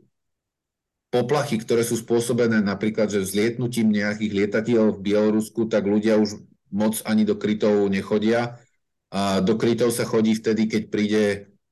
poplachy, 1.07 1.55
ktoré 1.63 1.87
sú 1.87 1.95
spôsobené 1.95 2.59
napríklad, 2.59 3.07
že 3.07 3.23
vzlietnutím 3.23 3.95
nejakých 3.95 4.31
lietadiel 4.43 4.91
v 4.91 5.03
Bielorusku, 5.07 5.71
tak 5.71 5.87
ľudia 5.87 6.19
už 6.19 6.43
moc 6.67 6.99
ani 7.07 7.23
do 7.23 7.39
krytov 7.39 7.87
nechodia. 7.87 8.59
A 9.07 9.39
do 9.39 9.55
krytov 9.55 9.95
sa 9.95 10.03
chodí 10.03 10.35
vtedy, 10.35 10.67
keď 10.67 10.83
príde 10.91 11.23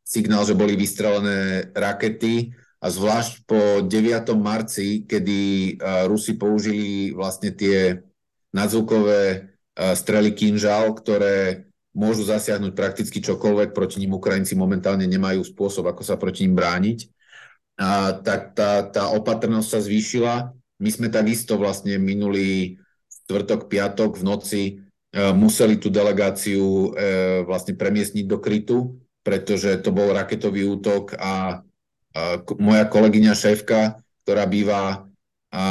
signál, 0.08 0.48
že 0.48 0.56
boli 0.56 0.80
vystrelené 0.80 1.68
rakety 1.76 2.56
a 2.86 2.94
zvlášť 2.94 3.50
po 3.50 3.82
9. 3.82 3.90
marci, 4.38 5.10
kedy 5.10 5.40
Rusi 6.06 6.38
použili 6.38 7.10
vlastne 7.18 7.50
tie 7.50 8.06
nadzvukové 8.54 9.58
strely 9.74 10.38
Kinžal, 10.38 10.94
ktoré 10.94 11.66
môžu 11.98 12.28
zasiahnuť 12.30 12.78
prakticky 12.78 13.24
čokoľvek, 13.26 13.74
proti 13.74 13.98
ním 13.98 14.14
Ukrajinci 14.14 14.54
momentálne 14.54 15.10
nemajú 15.10 15.42
spôsob, 15.42 15.90
ako 15.90 16.06
sa 16.06 16.20
proti 16.20 16.46
ním 16.46 16.54
brániť, 16.54 17.10
a, 17.82 18.14
tak 18.22 18.54
tá, 18.54 18.86
tá 18.86 19.10
opatrnosť 19.18 19.68
sa 19.68 19.80
zvýšila. 19.82 20.34
My 20.80 20.90
sme 20.92 21.08
takisto 21.08 21.58
vlastne 21.58 21.96
minulý 21.98 22.78
štvrtok, 23.26 23.72
piatok 23.72 24.20
v 24.20 24.24
noci 24.24 24.64
e, 24.68 24.74
museli 25.34 25.80
tú 25.80 25.92
delegáciu 25.92 26.64
e, 26.64 26.88
vlastne 27.48 27.76
premiestniť 27.76 28.26
do 28.28 28.38
krytu, 28.40 28.78
pretože 29.24 29.80
to 29.84 29.92
bol 29.92 30.12
raketový 30.12 30.68
útok 30.68 31.16
a 31.20 31.64
moja 32.60 32.86
kolegyňa 32.88 33.34
šéfka, 33.36 34.00
ktorá 34.24 34.48
býva 34.48 35.06
a 35.56 35.64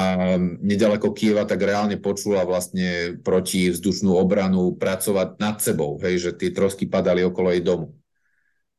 nedaleko 0.64 1.12
Kieva, 1.12 1.44
tak 1.44 1.60
reálne 1.60 2.00
počula 2.00 2.48
vlastne 2.48 3.20
proti 3.20 3.68
vzdušnú 3.68 4.16
obranu 4.16 4.72
pracovať 4.80 5.36
nad 5.36 5.60
sebou, 5.60 6.00
hej, 6.00 6.24
že 6.24 6.30
tie 6.32 6.56
trosky 6.56 6.88
padali 6.88 7.20
okolo 7.20 7.52
jej 7.52 7.60
domu. 7.60 7.92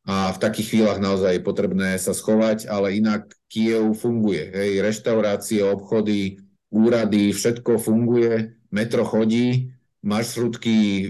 A 0.06 0.34
v 0.34 0.42
takých 0.42 0.70
chvíľach 0.74 0.98
naozaj 0.98 1.38
je 1.38 1.46
potrebné 1.46 1.90
sa 2.02 2.14
schovať, 2.14 2.66
ale 2.66 2.98
inak 2.98 3.30
Kiev 3.50 3.94
funguje. 3.98 4.50
Hej, 4.50 4.82
reštaurácie, 4.82 5.62
obchody, 5.62 6.42
úrady, 6.74 7.34
všetko 7.34 7.78
funguje, 7.78 8.58
metro 8.74 9.06
chodí, 9.06 9.74
maršrutky 10.02 10.78
e, 10.78 11.08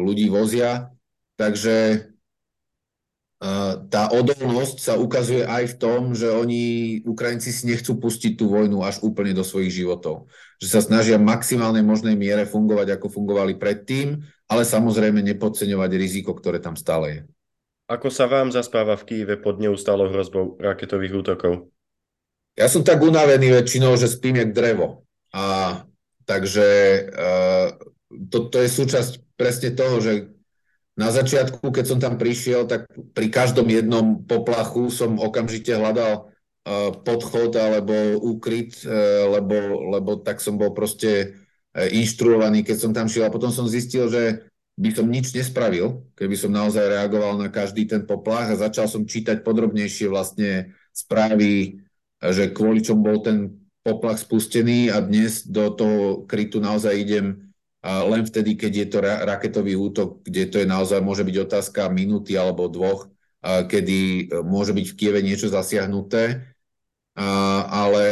ľudí 0.00 0.28
vozia, 0.28 0.92
takže 1.40 2.08
tá 3.90 4.06
odolnosť 4.14 4.76
sa 4.78 4.94
ukazuje 4.94 5.42
aj 5.42 5.74
v 5.74 5.78
tom, 5.82 6.00
že 6.14 6.30
oni, 6.30 6.98
Ukrajinci 7.02 7.50
si 7.50 7.66
nechcú 7.66 7.98
pustiť 7.98 8.38
tú 8.38 8.46
vojnu 8.46 8.86
až 8.86 9.02
úplne 9.02 9.34
do 9.34 9.42
svojich 9.42 9.82
životov. 9.82 10.30
Že 10.62 10.68
sa 10.70 10.80
snažia 10.80 11.18
v 11.18 11.26
maximálnej 11.26 11.82
možnej 11.82 12.14
miere 12.14 12.46
fungovať, 12.46 12.94
ako 12.94 13.10
fungovali 13.10 13.58
predtým, 13.58 14.22
ale 14.46 14.62
samozrejme 14.62 15.18
nepodceňovať 15.26 15.90
riziko, 15.98 16.38
ktoré 16.38 16.62
tam 16.62 16.78
stále 16.78 17.06
je. 17.10 17.20
Ako 17.90 18.14
sa 18.14 18.30
vám 18.30 18.54
zaspáva 18.54 18.94
v 18.94 19.06
Kýve 19.10 19.34
pod 19.42 19.58
neustálou 19.58 20.06
hrozbou 20.06 20.54
raketových 20.62 21.26
útokov? 21.26 21.74
Ja 22.54 22.70
som 22.70 22.86
tak 22.86 23.02
unavený 23.02 23.58
väčšinou, 23.58 23.98
že 23.98 24.06
spím 24.06 24.38
jak 24.38 24.54
drevo. 24.54 25.02
A 25.34 25.82
takže 26.30 26.68
uh, 27.10 27.74
to, 28.30 28.46
to 28.52 28.62
je 28.62 28.68
súčasť 28.70 29.12
presne 29.34 29.74
toho, 29.74 29.98
že 29.98 30.30
na 31.02 31.10
začiatku, 31.10 31.74
keď 31.74 31.84
som 31.84 31.98
tam 31.98 32.14
prišiel, 32.14 32.70
tak 32.70 32.86
pri 33.10 33.26
každom 33.26 33.66
jednom 33.66 34.22
poplachu 34.22 34.86
som 34.94 35.18
okamžite 35.18 35.74
hľadal 35.74 36.30
uh, 36.30 36.94
podchod 37.02 37.58
alebo 37.58 38.22
úkryt, 38.22 38.78
uh, 38.86 39.26
lebo, 39.34 39.82
lebo 39.98 40.22
tak 40.22 40.38
som 40.38 40.54
bol 40.54 40.70
proste 40.70 41.34
uh, 41.74 41.90
inštruovaný, 41.90 42.62
keď 42.62 42.76
som 42.78 42.94
tam 42.94 43.10
šiel. 43.10 43.26
A 43.26 43.34
potom 43.34 43.50
som 43.50 43.66
zistil, 43.66 44.06
že 44.06 44.46
by 44.78 44.88
som 44.94 45.10
nič 45.10 45.34
nespravil, 45.34 46.06
keby 46.14 46.38
som 46.38 46.54
naozaj 46.54 46.86
reagoval 46.86 47.36
na 47.36 47.50
každý 47.50 47.84
ten 47.84 48.06
poplach 48.06 48.48
a 48.48 48.62
začal 48.62 48.86
som 48.86 49.04
čítať 49.04 49.44
podrobnejšie 49.44 50.08
vlastne 50.08 50.72
správy, 50.94 51.82
že 52.22 52.54
kvôli 52.54 52.80
čom 52.80 53.04
bol 53.04 53.20
ten 53.20 53.58
poplach 53.84 54.16
spustený 54.16 54.88
a 54.88 55.02
dnes 55.04 55.44
do 55.44 55.68
toho 55.74 56.24
krytu 56.24 56.62
naozaj 56.62 56.94
idem 56.94 57.51
len 57.82 58.22
vtedy, 58.22 58.54
keď 58.54 58.72
je 58.72 58.86
to 58.86 58.98
raketový 59.02 59.74
útok, 59.74 60.22
kde 60.22 60.46
to 60.46 60.56
je 60.62 60.66
naozaj, 60.70 61.02
môže 61.02 61.26
byť 61.26 61.36
otázka 61.50 61.90
minúty 61.90 62.38
alebo 62.38 62.70
dvoch, 62.70 63.10
kedy 63.42 64.30
e, 64.30 64.38
môže 64.46 64.70
byť 64.70 64.86
v 64.86 64.96
Kieve 64.96 65.18
niečo 65.18 65.50
zasiahnuté. 65.50 66.46
Ale 67.66 68.04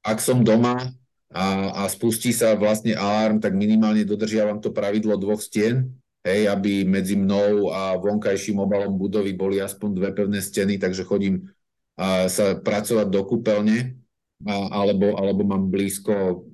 ak 0.00 0.18
som 0.18 0.40
doma 0.40 0.96
a, 1.28 1.44
a 1.84 1.92
spustí 1.92 2.32
sa 2.32 2.56
vlastne 2.56 2.96
alarm, 2.96 3.38
tak 3.38 3.52
minimálne 3.52 4.02
dodržiavam 4.08 4.64
to 4.64 4.72
pravidlo 4.72 5.14
dvoch 5.20 5.38
stien, 5.38 5.92
hej, 6.24 6.48
aby 6.48 6.88
medzi 6.88 7.20
mnou 7.20 7.68
a 7.68 7.94
vonkajším 8.00 8.64
obalom 8.64 8.96
budovy 8.96 9.36
boli 9.36 9.60
aspoň 9.60 9.88
dve 9.92 10.10
pevné 10.16 10.40
steny, 10.40 10.80
takže 10.80 11.04
chodím 11.04 11.52
sa 12.26 12.56
pracovať 12.58 13.06
do 13.10 13.22
kúpeľne, 13.26 13.98
alebo, 14.46 15.18
alebo 15.18 15.42
mám 15.42 15.66
blízko 15.66 16.46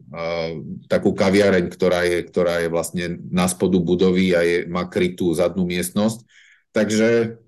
takú 0.86 1.10
kaviareň, 1.10 1.66
ktorá 1.70 2.06
je, 2.06 2.18
ktorá 2.22 2.62
je 2.62 2.68
vlastne 2.70 3.18
na 3.34 3.50
spodu 3.50 3.78
budovy 3.82 4.34
a 4.34 4.40
je, 4.46 4.58
má 4.70 4.86
krytú 4.86 5.34
zadnú 5.34 5.66
miestnosť. 5.66 6.22
Takže 6.70 7.38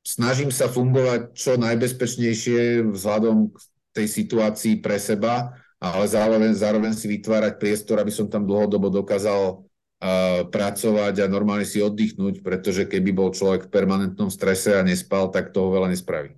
snažím 0.00 0.48
sa 0.48 0.72
fungovať 0.72 1.36
čo 1.36 1.60
najbezpečnejšie 1.60 2.84
vzhľadom 2.96 3.52
k 3.52 3.56
tej 3.92 4.06
situácii 4.08 4.80
pre 4.80 4.96
seba, 4.96 5.56
ale 5.76 6.04
zároveň, 6.08 6.56
zároveň 6.56 6.92
si 6.96 7.08
vytvárať 7.12 7.60
priestor, 7.60 8.00
aby 8.00 8.12
som 8.12 8.28
tam 8.28 8.48
dlhodobo 8.48 8.88
dokázal 8.88 9.60
uh, 9.60 10.48
pracovať 10.48 11.14
a 11.24 11.26
normálne 11.28 11.68
si 11.68 11.84
oddychnúť, 11.84 12.40
pretože 12.40 12.88
keby 12.88 13.12
bol 13.12 13.28
človek 13.32 13.68
v 13.68 13.72
permanentnom 13.72 14.32
strese 14.32 14.72
a 14.72 14.84
nespal, 14.84 15.28
tak 15.28 15.52
toho 15.52 15.72
veľa 15.72 15.92
nespraví. 15.92 16.32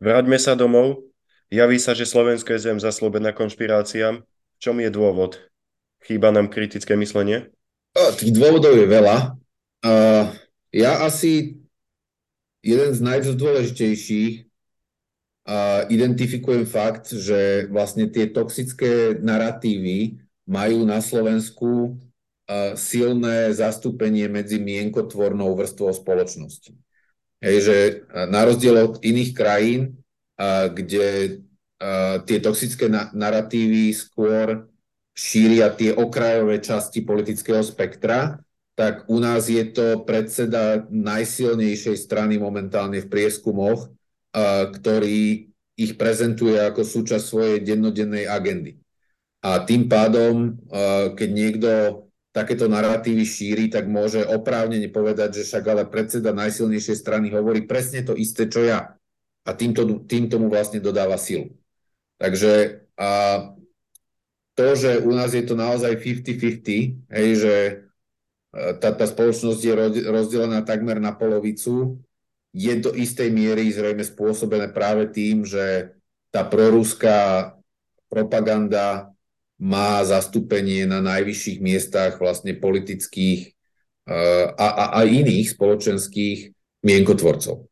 Vráťme 0.00 0.40
sa 0.40 0.56
domov. 0.56 1.04
Javí 1.52 1.76
sa, 1.76 1.92
že 1.92 2.08
Slovensko 2.08 2.56
je 2.56 2.72
zem 2.72 2.80
zaslobená 2.80 3.36
konšpiráciám 3.36 4.24
čom 4.62 4.78
je 4.78 4.94
dôvod? 4.94 5.42
Chýba 6.06 6.30
nám 6.30 6.46
kritické 6.46 6.94
myslenie? 6.94 7.50
Tých 7.92 8.30
dôvodov 8.30 8.78
je 8.78 8.86
veľa. 8.86 9.34
Uh, 9.82 10.30
ja 10.70 11.02
asi 11.02 11.58
jeden 12.62 12.94
z 12.94 13.00
najdôležitejších 13.02 14.46
uh, 15.50 15.90
identifikujem 15.90 16.62
fakt, 16.62 17.10
že 17.10 17.66
vlastne 17.74 18.06
tie 18.06 18.30
toxické 18.30 19.18
narratívy 19.18 20.22
majú 20.46 20.86
na 20.86 21.02
Slovensku 21.02 21.98
silné 22.76 23.54
zastúpenie 23.54 24.28
medzi 24.28 24.60
mienkotvornou 24.60 25.56
vrstvou 25.56 25.88
spoločnosti. 25.94 26.76
Hej, 27.40 27.56
že 27.64 27.76
na 28.28 28.44
rozdiel 28.44 28.76
od 28.76 29.00
iných 29.00 29.32
krajín, 29.32 29.96
kde 30.68 31.38
tie 32.22 32.38
toxické 32.38 32.86
na- 32.86 33.10
narratívy 33.10 33.90
skôr 33.90 34.70
šíria 35.12 35.68
tie 35.72 35.92
okrajové 35.92 36.60
časti 36.64 37.04
politického 37.04 37.60
spektra, 37.60 38.40
tak 38.72 39.04
u 39.12 39.20
nás 39.20 39.52
je 39.52 39.62
to 39.68 40.00
predseda 40.08 40.88
najsilnejšej 40.88 41.96
strany 42.00 42.40
momentálne 42.40 43.04
v 43.04 43.10
prieskumoch, 43.12 43.92
uh, 43.92 44.72
ktorý 44.72 45.52
ich 45.76 45.92
prezentuje 46.00 46.56
ako 46.56 46.84
súčasť 46.84 47.24
svojej 47.24 47.58
dennodennej 47.60 48.24
agendy. 48.24 48.80
A 49.44 49.60
tým 49.68 49.90
pádom, 49.92 50.56
uh, 50.72 51.12
keď 51.12 51.28
niekto 51.28 51.70
takéto 52.32 52.64
narratívy 52.64 53.28
šíri, 53.28 53.64
tak 53.68 53.84
môže 53.92 54.24
oprávnene 54.24 54.88
povedať, 54.88 55.42
že 55.42 55.52
však 55.52 55.64
ale 55.68 55.84
predseda 55.84 56.32
najsilnejšej 56.32 56.96
strany 56.96 57.28
hovorí 57.28 57.68
presne 57.68 58.00
to 58.00 58.16
isté, 58.16 58.48
čo 58.48 58.64
ja. 58.64 58.96
A 59.44 59.50
týmto, 59.52 59.84
tým 60.08 60.32
tomu 60.32 60.48
vlastne 60.48 60.80
dodáva 60.80 61.20
silu. 61.20 61.52
Takže 62.22 62.86
a 62.94 63.10
to, 64.54 64.78
že 64.78 65.02
u 65.02 65.10
nás 65.10 65.34
je 65.34 65.42
to 65.42 65.58
naozaj 65.58 65.98
50-50, 65.98 67.10
hej, 67.10 67.28
že 67.34 67.54
e, 67.66 67.72
tá, 68.78 68.94
tá 68.94 69.06
spoločnosť 69.10 69.58
je 69.58 69.74
rozdelená 70.06 70.62
takmer 70.62 71.02
na 71.02 71.10
polovicu, 71.10 71.98
je 72.54 72.72
do 72.78 72.94
istej 72.94 73.32
miery 73.32 73.72
zrejme 73.72 74.04
spôsobené 74.06 74.70
práve 74.70 75.08
tým, 75.10 75.42
že 75.42 75.96
tá 76.30 76.44
proruská 76.44 77.52
propaganda 78.12 79.08
má 79.56 80.04
zastúpenie 80.04 80.84
na 80.84 81.00
najvyšších 81.00 81.58
miestach 81.64 82.20
vlastne 82.20 82.52
politických 82.52 83.56
a, 84.04 84.68
a, 84.68 84.84
a 84.98 85.08
iných 85.08 85.56
spoločenských 85.56 86.38
mienkotvorcov. 86.84 87.71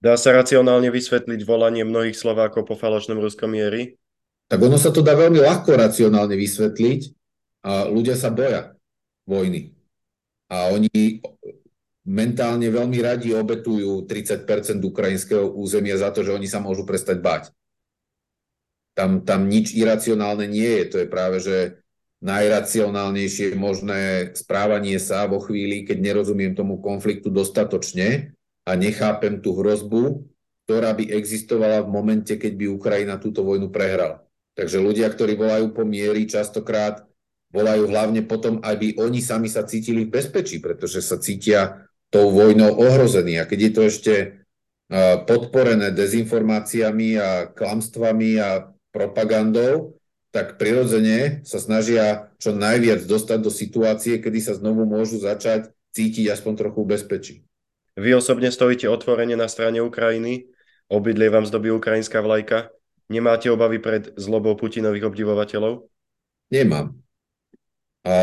Dá 0.00 0.16
sa 0.16 0.32
racionálne 0.32 0.88
vysvetliť 0.88 1.44
volanie 1.44 1.84
mnohých 1.84 2.16
Slovákov 2.16 2.64
po 2.64 2.72
falošnom 2.72 3.20
ruskom 3.20 3.52
miery? 3.52 4.00
Tak 4.48 4.56
ono 4.56 4.80
sa 4.80 4.88
to 4.88 5.04
dá 5.04 5.12
veľmi 5.12 5.44
ľahko 5.44 5.76
racionálne 5.76 6.40
vysvetliť. 6.40 7.00
A 7.60 7.84
ľudia 7.84 8.16
sa 8.16 8.32
boja 8.32 8.72
vojny. 9.28 9.76
A 10.48 10.72
oni 10.72 11.20
mentálne 12.08 12.64
veľmi 12.72 12.96
radi 13.04 13.36
obetujú 13.36 14.08
30% 14.08 14.80
ukrajinského 14.80 15.52
územia 15.52 16.00
za 16.00 16.08
to, 16.16 16.24
že 16.24 16.32
oni 16.32 16.48
sa 16.48 16.64
môžu 16.64 16.88
prestať 16.88 17.20
bať. 17.20 17.42
Tam, 18.96 19.20
tam 19.20 19.52
nič 19.52 19.76
iracionálne 19.76 20.48
nie 20.48 20.80
je. 20.80 20.84
To 20.90 20.96
je 21.04 21.08
práve, 21.12 21.44
že 21.44 21.56
najracionálnejšie 22.24 23.52
možné 23.52 24.32
správanie 24.32 24.96
sa 24.96 25.28
vo 25.28 25.44
chvíli, 25.44 25.84
keď 25.84 26.00
nerozumiem 26.00 26.56
tomu 26.56 26.80
konfliktu 26.80 27.28
dostatočne 27.28 28.32
a 28.66 28.76
nechápem 28.76 29.40
tú 29.40 29.56
hrozbu, 29.56 30.24
ktorá 30.66 30.94
by 30.94 31.10
existovala 31.10 31.82
v 31.82 31.92
momente, 31.92 32.38
keď 32.38 32.52
by 32.54 32.66
Ukrajina 32.70 33.18
túto 33.18 33.42
vojnu 33.42 33.74
prehrala. 33.74 34.22
Takže 34.54 34.78
ľudia, 34.78 35.10
ktorí 35.10 35.34
volajú 35.34 35.74
po 35.74 35.82
miery, 35.82 36.30
častokrát 36.30 37.02
volajú 37.50 37.90
hlavne 37.90 38.22
potom, 38.22 38.62
aby 38.62 38.94
oni 38.94 39.18
sami 39.18 39.50
sa 39.50 39.66
cítili 39.66 40.06
v 40.06 40.14
bezpečí, 40.14 40.62
pretože 40.62 41.02
sa 41.02 41.18
cítia 41.18 41.90
tou 42.10 42.30
vojnou 42.30 42.78
ohrození. 42.78 43.42
A 43.42 43.46
keď 43.46 43.58
je 43.58 43.72
to 43.74 43.82
ešte 43.86 44.14
podporené 45.26 45.94
dezinformáciami 45.94 47.18
a 47.18 47.50
klamstvami 47.50 48.30
a 48.38 48.70
propagandou, 48.90 49.98
tak 50.30 50.62
prirodzene 50.62 51.42
sa 51.42 51.58
snažia 51.58 52.30
čo 52.38 52.54
najviac 52.54 53.02
dostať 53.02 53.38
do 53.42 53.50
situácie, 53.50 54.22
kedy 54.22 54.38
sa 54.38 54.54
znovu 54.54 54.86
môžu 54.86 55.18
začať 55.18 55.74
cítiť 55.90 56.30
aspoň 56.30 56.52
trochu 56.54 56.82
bezpečí. 56.86 57.34
Vy 58.00 58.16
osobne 58.16 58.48
stojíte 58.48 58.88
otvorene 58.88 59.36
na 59.36 59.44
strane 59.44 59.84
Ukrajiny, 59.84 60.48
obydlie 60.88 61.28
vám 61.28 61.44
zdobí 61.44 61.68
ukrajinská 61.68 62.24
vlajka. 62.24 62.72
Nemáte 63.12 63.52
obavy 63.52 63.76
pred 63.76 64.16
zlobou 64.16 64.56
Putinových 64.56 65.04
obdivovateľov? 65.12 65.84
Nemám. 66.48 66.96
A 68.00 68.14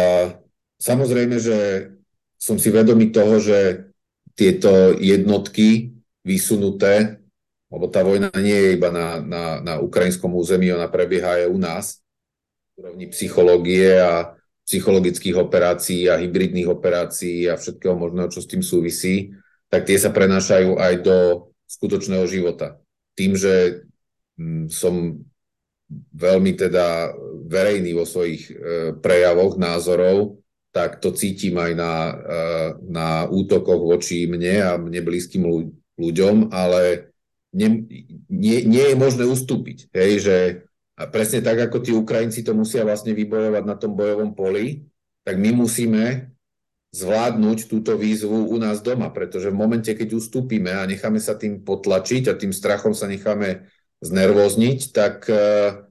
samozrejme, 0.82 1.38
že 1.38 1.58
som 2.42 2.58
si 2.58 2.74
vedomý 2.74 3.14
toho, 3.14 3.38
že 3.38 3.92
tieto 4.34 4.98
jednotky 4.98 5.94
vysunuté, 6.26 7.22
lebo 7.70 7.86
tá 7.86 8.02
vojna 8.02 8.34
nie 8.42 8.58
je 8.58 8.70
iba 8.74 8.90
na, 8.90 9.22
na, 9.22 9.44
na 9.62 9.74
ukrajinskom 9.78 10.34
území, 10.34 10.74
ona 10.74 10.90
prebieha 10.90 11.46
aj 11.46 11.54
u 11.54 11.60
nás, 11.62 11.86
úrovni 12.74 13.14
psychológie 13.14 14.02
a 14.02 14.34
psychologických 14.66 15.38
operácií 15.38 16.10
a 16.10 16.18
hybridných 16.18 16.66
operácií 16.66 17.46
a 17.46 17.60
všetkého 17.60 17.94
možného, 17.94 18.34
čo 18.34 18.42
s 18.42 18.50
tým 18.50 18.66
súvisí 18.66 19.38
tak 19.68 19.88
tie 19.88 19.98
sa 20.00 20.12
prenášajú 20.12 20.80
aj 20.80 20.94
do 21.04 21.18
skutočného 21.68 22.24
života. 22.28 22.80
Tým, 23.18 23.36
že 23.36 23.84
mm, 24.40 24.72
som 24.72 25.20
veľmi 26.16 26.52
teda 26.56 27.16
verejný 27.48 27.96
vo 27.96 28.04
svojich 28.04 28.44
e, 28.48 28.54
prejavoch, 29.00 29.56
názorov, 29.56 30.40
tak 30.76 31.00
to 31.00 31.16
cítim 31.16 31.56
aj 31.58 31.72
na, 31.74 31.94
e, 31.96 32.14
na 32.92 33.08
útokoch 33.28 33.82
voči 33.88 34.28
mne 34.28 34.56
a 34.64 34.72
mne 34.76 35.00
blízkym 35.04 35.44
ľuďom, 35.96 36.52
ale 36.52 37.12
nie, 37.56 37.88
nie, 38.28 38.68
nie 38.68 38.86
je 38.94 38.96
možné 39.00 39.24
ustúpiť. 39.26 39.90
Hej, 39.96 40.12
že 40.22 40.38
a 40.98 41.06
presne 41.06 41.46
tak, 41.46 41.62
ako 41.62 41.78
tí 41.82 41.94
Ukrajinci 41.94 42.42
to 42.42 42.58
musia 42.58 42.82
vlastne 42.82 43.14
vybojovať 43.14 43.64
na 43.64 43.76
tom 43.78 43.94
bojovom 43.94 44.34
poli, 44.34 44.82
tak 45.22 45.38
my 45.38 45.54
musíme 45.54 46.34
zvládnuť 46.96 47.68
túto 47.68 48.00
výzvu 48.00 48.48
u 48.48 48.58
nás 48.58 48.80
doma, 48.80 49.12
pretože 49.12 49.52
v 49.52 49.60
momente, 49.60 49.92
keď 49.92 50.18
ustúpime 50.18 50.72
a 50.72 50.88
necháme 50.88 51.20
sa 51.20 51.36
tým 51.36 51.62
potlačiť 51.62 52.32
a 52.32 52.38
tým 52.40 52.56
strachom 52.56 52.96
sa 52.96 53.12
necháme 53.12 53.68
znervozniť, 54.00 54.80
tak 54.96 55.28
uh, 55.28 55.84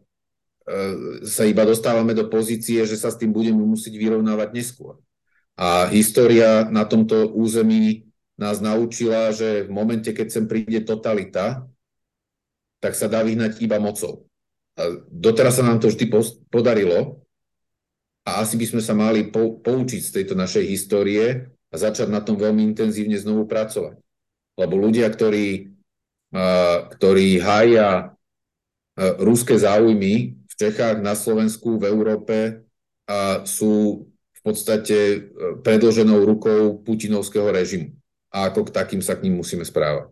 sa 1.22 1.42
iba 1.46 1.62
dostávame 1.62 2.10
do 2.16 2.26
pozície, 2.26 2.82
že 2.88 2.98
sa 2.98 3.14
s 3.14 3.20
tým 3.20 3.30
budeme 3.30 3.62
musieť 3.62 3.94
vyrovnávať 3.94 4.50
neskôr. 4.50 4.98
A 5.56 5.88
história 5.88 6.66
na 6.68 6.84
tomto 6.84 7.32
území 7.32 8.10
nás 8.36 8.60
naučila, 8.60 9.32
že 9.32 9.64
v 9.64 9.70
momente, 9.72 10.12
keď 10.12 10.26
sem 10.28 10.44
príde 10.44 10.84
totalita, 10.84 11.64
tak 12.82 12.92
sa 12.92 13.08
dá 13.08 13.24
vyhnať 13.24 13.64
iba 13.64 13.80
mocou. 13.80 14.28
A 14.76 15.00
doteraz 15.08 15.56
sa 15.56 15.64
nám 15.64 15.80
to 15.80 15.88
vždy 15.88 16.12
podarilo, 16.52 17.24
a 18.26 18.42
asi 18.42 18.58
by 18.58 18.66
sme 18.66 18.82
sa 18.82 18.90
mali 18.98 19.30
po, 19.30 19.62
poučiť 19.62 20.02
z 20.02 20.10
tejto 20.10 20.34
našej 20.34 20.66
histórie 20.66 21.46
a 21.70 21.74
začať 21.78 22.10
na 22.10 22.18
tom 22.18 22.34
veľmi 22.34 22.74
intenzívne 22.74 23.14
znovu 23.14 23.46
pracovať. 23.46 24.02
Lebo 24.58 24.74
ľudia, 24.74 25.06
ktorí, 25.06 25.70
ktorí 26.98 27.28
hája 27.38 28.18
ruské 29.22 29.54
záujmy 29.60 30.42
v 30.42 30.54
Čechách, 30.58 31.04
na 31.04 31.14
Slovensku, 31.14 31.78
v 31.78 31.86
Európe, 31.86 32.36
sú 33.46 34.08
v 34.10 34.40
podstate 34.42 34.98
uh, 34.98 35.58
predloženou 35.62 36.22
rukou 36.22 36.82
putinovského 36.82 37.50
režimu. 37.50 37.94
A 38.30 38.50
ako 38.50 38.70
k 38.70 38.74
takým 38.74 39.02
sa 39.02 39.18
k 39.18 39.26
ním 39.26 39.42
musíme 39.42 39.66
správať. 39.66 40.10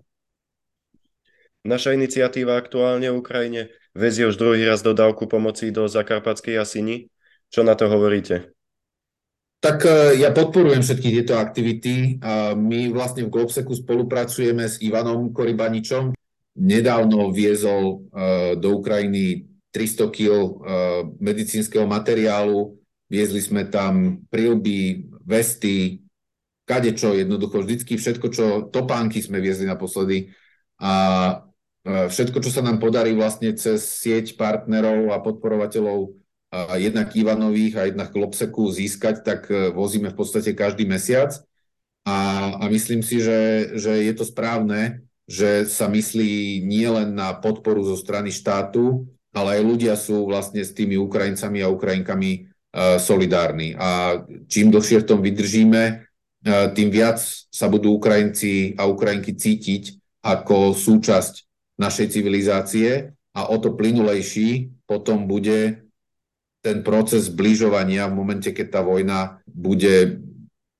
Naša 1.64 1.96
iniciatíva 1.96 2.61
aktuálne 2.61 3.09
v 3.09 3.18
Ukrajine 3.24 3.72
vezie 3.96 4.29
už 4.29 4.37
druhý 4.37 4.66
raz 4.68 4.85
dodávku 4.85 5.24
pomoci 5.31 5.72
do 5.72 5.88
Zakarpatskej 5.88 6.61
Jasiny. 6.61 7.09
Čo 7.55 7.62
na 7.62 7.79
to 7.79 7.87
hovoríte? 7.87 8.51
Tak 9.62 9.87
e, 9.87 10.19
ja 10.19 10.35
podporujem 10.35 10.83
všetky 10.83 11.09
tieto 11.14 11.38
aktivity. 11.38 12.19
My 12.59 12.90
vlastne 12.90 13.23
v 13.23 13.31
Globseku 13.31 13.79
spolupracujeme 13.79 14.67
s 14.67 14.83
Ivanom 14.83 15.31
Korybaničom. 15.31 16.19
Nedávno 16.59 17.31
viezol 17.31 18.11
e, 18.11 18.59
do 18.59 18.83
Ukrajiny 18.83 19.47
300 19.71 20.11
kg 20.11 20.35
e, 20.35 20.51
medicínskeho 21.23 21.87
materiálu. 21.87 22.75
Viezli 23.07 23.38
sme 23.38 23.71
tam 23.71 24.27
prilby, 24.27 25.07
vesty, 25.23 26.03
kadečo, 26.67 27.14
jednoducho 27.14 27.62
vždycky 27.62 27.95
všetko, 27.95 28.27
čo 28.35 28.45
topánky 28.67 29.23
sme 29.23 29.38
viezli 29.38 29.71
naposledy. 29.71 30.35
A 30.83 30.93
všetko, 31.85 32.40
čo 32.40 32.51
sa 32.51 32.64
nám 32.64 32.81
podarí 32.81 33.12
vlastne 33.12 33.53
cez 33.55 33.85
sieť 33.85 34.40
partnerov 34.40 35.12
a 35.12 35.21
podporovateľov 35.21 36.24
jednak 36.79 37.17
Ivanových 37.17 37.75
a 37.77 37.87
jednak 37.88 38.12
Klopseku 38.14 38.71
získať, 38.71 39.27
tak 39.27 39.51
e, 39.51 39.71
vozíme 39.75 40.11
v 40.11 40.19
podstate 40.19 40.55
každý 40.55 40.87
mesiac. 40.87 41.35
A, 42.05 42.53
a 42.61 42.64
myslím 42.69 43.01
si, 43.01 43.19
že, 43.19 43.73
že 43.81 44.05
je 44.05 44.14
to 44.14 44.29
správne, 44.29 45.03
že 45.25 45.64
sa 45.64 45.88
myslí 45.88 46.62
nielen 46.69 47.17
na 47.17 47.33
podporu 47.33 47.81
zo 47.81 47.97
strany 47.97 48.29
štátu, 48.29 49.09
ale 49.33 49.59
aj 49.59 49.62
ľudia 49.64 49.95
sú 49.97 50.29
vlastne 50.29 50.61
s 50.61 50.77
tými 50.77 51.01
Ukrajincami 51.01 51.64
a 51.64 51.73
Ukrajinkami 51.73 52.31
uh, 52.45 53.01
solidárni. 53.01 53.73
A 53.75 54.21
čím 54.53 54.69
dlhšie 54.69 55.01
v 55.01 55.09
tom 55.09 55.25
vydržíme, 55.25 55.83
uh, 56.05 56.69
tým 56.77 56.93
viac 56.93 57.25
sa 57.49 57.67
budú 57.73 57.97
Ukrajinci 57.97 58.77
a 58.77 58.85
Ukrajinky 58.85 59.33
cítiť 59.33 59.97
ako 60.21 60.77
súčasť 60.77 61.49
našej 61.81 62.07
civilizácie 62.14 63.17
a 63.33 63.40
o 63.49 63.57
to 63.59 63.75
plynulejší 63.75 64.71
potom 64.85 65.25
bude 65.25 65.84
ten 66.64 66.81
proces 66.81 67.29
zbližovania 67.29 68.09
v 68.09 68.16
momente, 68.16 68.48
keď 68.48 68.66
tá 68.72 68.81
vojna 68.81 69.44
bude 69.44 70.24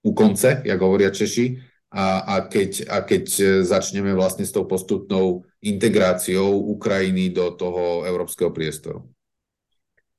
u 0.01 0.17
konce, 0.17 0.65
jak 0.65 0.81
hovoria 0.81 1.13
Češi, 1.13 1.61
a, 1.95 2.25
a, 2.25 2.35
keď, 2.49 2.89
a 2.89 3.05
keď 3.05 3.25
začneme 3.63 4.17
vlastne 4.17 4.43
s 4.43 4.51
tou 4.51 4.65
postupnou 4.65 5.45
integráciou 5.63 6.57
Ukrajiny 6.75 7.31
do 7.31 7.53
toho 7.55 8.03
európskeho 8.09 8.51
priestoru. 8.51 9.07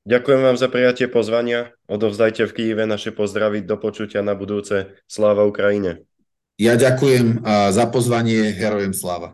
Ďakujem 0.05 0.41
vám 0.45 0.57
za 0.61 0.69
prijatie 0.69 1.09
pozvania. 1.09 1.73
Odovzdajte 1.89 2.45
v 2.45 2.53
Kyjeve 2.53 2.85
naše 2.85 3.09
pozdravy 3.09 3.65
do 3.65 3.75
počutia 3.81 4.21
na 4.21 4.37
budúce. 4.37 5.01
Sláva 5.09 5.49
Ukrajine. 5.49 6.05
Ja 6.61 6.77
ďakujem 6.77 7.41
za 7.73 7.85
pozvanie. 7.89 8.53
Herojem 8.53 8.93
sláva. 8.93 9.33